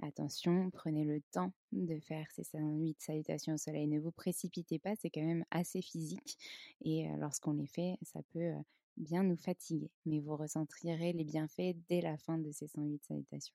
Attention, 0.00 0.70
prenez 0.70 1.04
le 1.04 1.20
temps 1.30 1.52
de 1.70 2.00
faire 2.00 2.26
ces 2.32 2.42
108 2.42 3.00
salutations 3.00 3.54
au 3.54 3.58
soleil. 3.58 3.86
Ne 3.86 4.00
vous 4.00 4.10
précipitez 4.10 4.80
pas, 4.80 4.96
c'est 4.96 5.10
quand 5.10 5.22
même 5.22 5.44
assez 5.52 5.80
physique 5.80 6.38
et 6.80 7.08
euh, 7.08 7.16
lorsqu'on 7.18 7.52
les 7.52 7.68
fait, 7.68 7.98
ça 8.02 8.20
peut 8.32 8.40
euh, 8.40 8.62
bien 8.96 9.22
nous 9.22 9.36
fatiguer. 9.36 9.90
Mais 10.06 10.18
vous 10.18 10.36
ressentirez 10.36 11.12
les 11.12 11.24
bienfaits 11.24 11.76
dès 11.88 12.00
la 12.00 12.16
fin 12.18 12.38
de 12.38 12.50
ces 12.50 12.66
108 12.66 13.04
salutations. 13.04 13.54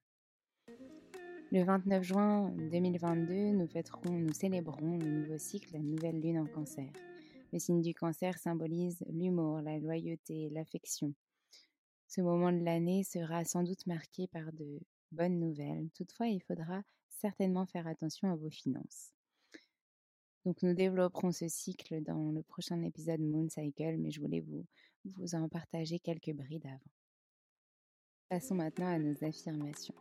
Le 1.50 1.64
29 1.64 2.04
juin 2.04 2.50
2022, 2.72 3.34
nous 3.54 3.68
fêterons, 3.68 4.12
nous 4.12 4.34
célébrons 4.34 4.98
le 4.98 5.06
nouveau 5.06 5.38
cycle, 5.38 5.72
la 5.72 5.80
nouvelle 5.80 6.20
lune 6.20 6.40
en 6.40 6.46
cancer. 6.46 6.92
Le 7.54 7.60
signe 7.60 7.82
du 7.82 7.94
cancer 7.94 8.38
symbolise 8.38 9.02
l'humour, 9.08 9.62
la 9.62 9.80
loyauté, 9.80 10.50
l'affection. 10.50 11.14
Ce 12.10 12.20
moment 12.20 12.52
de 12.52 12.66
l'année 12.66 13.06
sera 13.06 13.46
sans 13.46 13.64
doute 13.64 13.88
marqué 13.88 14.28
par 14.28 14.52
de 14.52 14.82
bonnes 15.14 15.40
nouvelles. 15.40 15.88
Toutefois, 15.96 16.28
il 16.28 16.44
faudra 16.44 16.82
certainement 17.08 17.66
faire 17.66 17.88
attention 17.88 18.30
à 18.30 18.36
vos 18.36 18.50
finances. 18.50 19.14
Donc 20.46 20.62
nous 20.64 20.74
développerons 20.74 21.32
ce 21.32 21.48
cycle 21.48 22.04
dans 22.04 22.32
le 22.32 22.44
prochain 22.44 22.82
épisode 22.84 23.22
Moon 23.22 23.48
Cycle, 23.48 23.96
mais 24.00 24.12
je 24.12 24.20
voulais 24.20 24.42
vous, 24.42 24.66
vous 25.06 25.34
en 25.34 25.48
partager 25.48 26.00
quelques 26.00 26.34
brides 26.34 26.66
avant. 26.66 26.92
Passons 28.28 28.56
maintenant 28.56 28.88
à 28.88 29.00
nos 29.00 29.16
affirmations. 29.24 29.96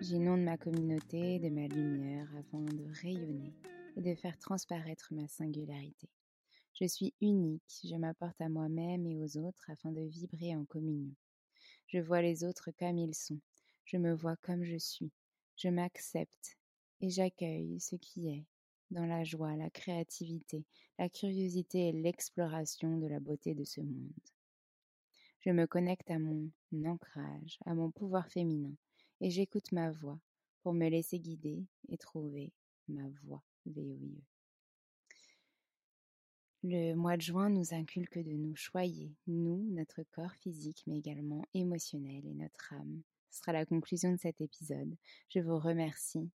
J'inonde 0.00 0.42
ma 0.42 0.58
communauté 0.58 1.38
de 1.38 1.48
ma 1.48 1.68
lumière 1.68 2.28
afin 2.36 2.60
de 2.60 2.84
rayonner 3.00 3.54
et 3.96 4.02
de 4.02 4.14
faire 4.14 4.36
transparaître 4.38 5.14
ma 5.14 5.26
singularité. 5.28 6.08
Je 6.74 6.86
suis 6.86 7.14
unique, 7.20 7.80
je 7.84 7.94
m'apporte 7.94 8.40
à 8.40 8.48
moi-même 8.48 9.06
et 9.06 9.16
aux 9.16 9.38
autres 9.38 9.70
afin 9.70 9.92
de 9.92 10.02
vibrer 10.02 10.56
en 10.56 10.64
communion. 10.64 11.14
Je 11.86 11.98
vois 11.98 12.22
les 12.22 12.42
autres 12.42 12.70
comme 12.72 12.98
ils 12.98 13.14
sont, 13.14 13.40
je 13.84 13.96
me 13.96 14.12
vois 14.12 14.36
comme 14.42 14.64
je 14.64 14.76
suis, 14.76 15.12
je 15.56 15.68
m'accepte 15.68 16.58
et 17.00 17.08
j'accueille 17.08 17.78
ce 17.78 17.94
qui 17.94 18.28
est, 18.28 18.44
dans 18.90 19.06
la 19.06 19.22
joie, 19.22 19.56
la 19.56 19.70
créativité, 19.70 20.64
la 20.98 21.08
curiosité 21.08 21.88
et 21.88 21.92
l'exploration 21.92 22.98
de 22.98 23.06
la 23.06 23.20
beauté 23.20 23.54
de 23.54 23.64
ce 23.64 23.80
monde. 23.80 24.12
Je 25.40 25.50
me 25.50 25.66
connecte 25.66 26.10
à 26.10 26.18
mon 26.18 26.50
ancrage, 26.84 27.58
à 27.64 27.74
mon 27.74 27.90
pouvoir 27.90 28.26
féminin, 28.28 28.74
et 29.24 29.30
j'écoute 29.30 29.72
ma 29.72 29.90
voix 29.90 30.20
pour 30.62 30.74
me 30.74 30.86
laisser 30.86 31.18
guider 31.18 31.64
et 31.88 31.96
trouver 31.96 32.52
ma 32.88 33.08
voix 33.22 33.42
VOIE. 33.64 34.20
Le 36.62 36.92
mois 36.92 37.16
de 37.16 37.22
juin 37.22 37.48
nous 37.48 37.72
inculque 37.72 38.18
de 38.18 38.32
nous 38.32 38.54
choyer, 38.54 39.14
nous, 39.26 39.66
notre 39.70 40.02
corps 40.02 40.34
physique, 40.42 40.82
mais 40.86 40.98
également 40.98 41.42
émotionnel 41.54 42.26
et 42.26 42.34
notre 42.34 42.74
âme. 42.74 43.00
Ce 43.30 43.38
sera 43.38 43.52
la 43.52 43.64
conclusion 43.64 44.12
de 44.12 44.18
cet 44.18 44.42
épisode. 44.42 44.94
Je 45.30 45.40
vous 45.40 45.58
remercie, 45.58 46.30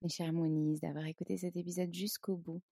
mes 0.00 0.08
chers 0.08 0.32
Monies, 0.32 0.78
d'avoir 0.80 1.04
écouté 1.04 1.36
cet 1.36 1.58
épisode 1.58 1.92
jusqu'au 1.92 2.36
bout. 2.36 2.62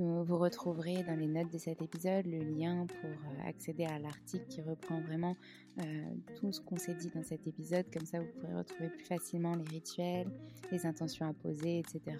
Vous 0.00 0.38
retrouverez 0.38 1.04
dans 1.04 1.16
les 1.16 1.28
notes 1.28 1.52
de 1.52 1.58
cet 1.58 1.80
épisode 1.80 2.26
le 2.26 2.38
lien 2.38 2.84
pour 2.84 3.10
euh, 3.10 3.48
accéder 3.48 3.84
à 3.84 4.00
l'article 4.00 4.44
qui 4.48 4.60
reprend 4.60 5.00
vraiment 5.00 5.36
euh, 5.78 6.04
tout 6.34 6.50
ce 6.50 6.60
qu'on 6.60 6.76
s'est 6.76 6.96
dit 6.96 7.10
dans 7.14 7.22
cet 7.22 7.46
épisode. 7.46 7.86
Comme 7.92 8.04
ça, 8.04 8.18
vous 8.18 8.26
pourrez 8.40 8.56
retrouver 8.56 8.88
plus 8.88 9.04
facilement 9.04 9.54
les 9.54 9.62
rituels, 9.70 10.28
les 10.72 10.84
intentions 10.84 11.28
à 11.28 11.32
poser, 11.32 11.78
etc. 11.78 12.16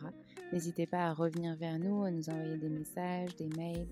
N'hésitez 0.52 0.86
pas 0.86 1.06
à 1.06 1.12
revenir 1.14 1.56
vers 1.56 1.80
nous, 1.80 2.04
à 2.04 2.12
nous 2.12 2.30
envoyer 2.30 2.58
des 2.58 2.68
messages, 2.68 3.34
des 3.34 3.48
mails, 3.56 3.88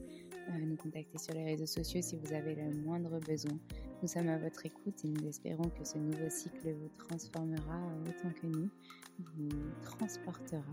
à 0.46 0.58
nous 0.58 0.76
contacter 0.76 1.18
sur 1.18 1.34
les 1.34 1.44
réseaux 1.44 1.66
sociaux 1.66 2.02
si 2.02 2.16
vous 2.16 2.32
avez 2.32 2.54
le 2.54 2.70
moindre 2.84 3.18
besoin. 3.18 3.58
Nous 4.00 4.06
sommes 4.06 4.28
à 4.28 4.38
votre 4.38 4.64
écoute 4.64 5.04
et 5.04 5.08
nous 5.08 5.26
espérons 5.26 5.68
que 5.70 5.84
ce 5.84 5.98
nouveau 5.98 6.30
cycle 6.30 6.72
vous 6.72 6.90
transformera 6.98 7.80
autant 8.06 8.30
que 8.40 8.46
nous, 8.46 8.70
vous 9.18 9.48
transportera. 9.82 10.72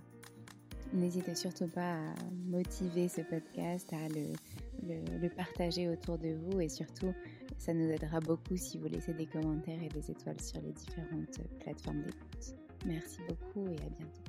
N'hésitez 0.93 1.35
surtout 1.35 1.67
pas 1.67 1.93
à 1.93 2.13
motiver 2.47 3.07
ce 3.07 3.21
podcast, 3.21 3.91
à 3.93 4.07
le, 4.09 5.29
partager 5.29 5.87
autour 5.87 6.17
de 6.17 6.29
vous 6.29 6.59
et 6.59 6.69
surtout, 6.69 7.13
ça 7.57 7.73
nous 7.73 7.89
aidera 7.89 8.19
beaucoup 8.19 8.57
si 8.57 8.77
vous 8.79 8.87
laissez 8.87 9.13
des 9.13 9.27
commentaires 9.27 9.81
et 9.83 9.89
des 9.89 10.09
étoiles 10.09 10.41
sur 10.41 10.61
les 10.61 10.71
différentes 10.71 11.39
plateformes 11.59 12.01
d'écoute. 12.01 12.55
Merci 12.85 13.19
beaucoup 13.27 13.67
et 13.67 13.75
à 13.75 13.89
bientôt. 13.89 14.28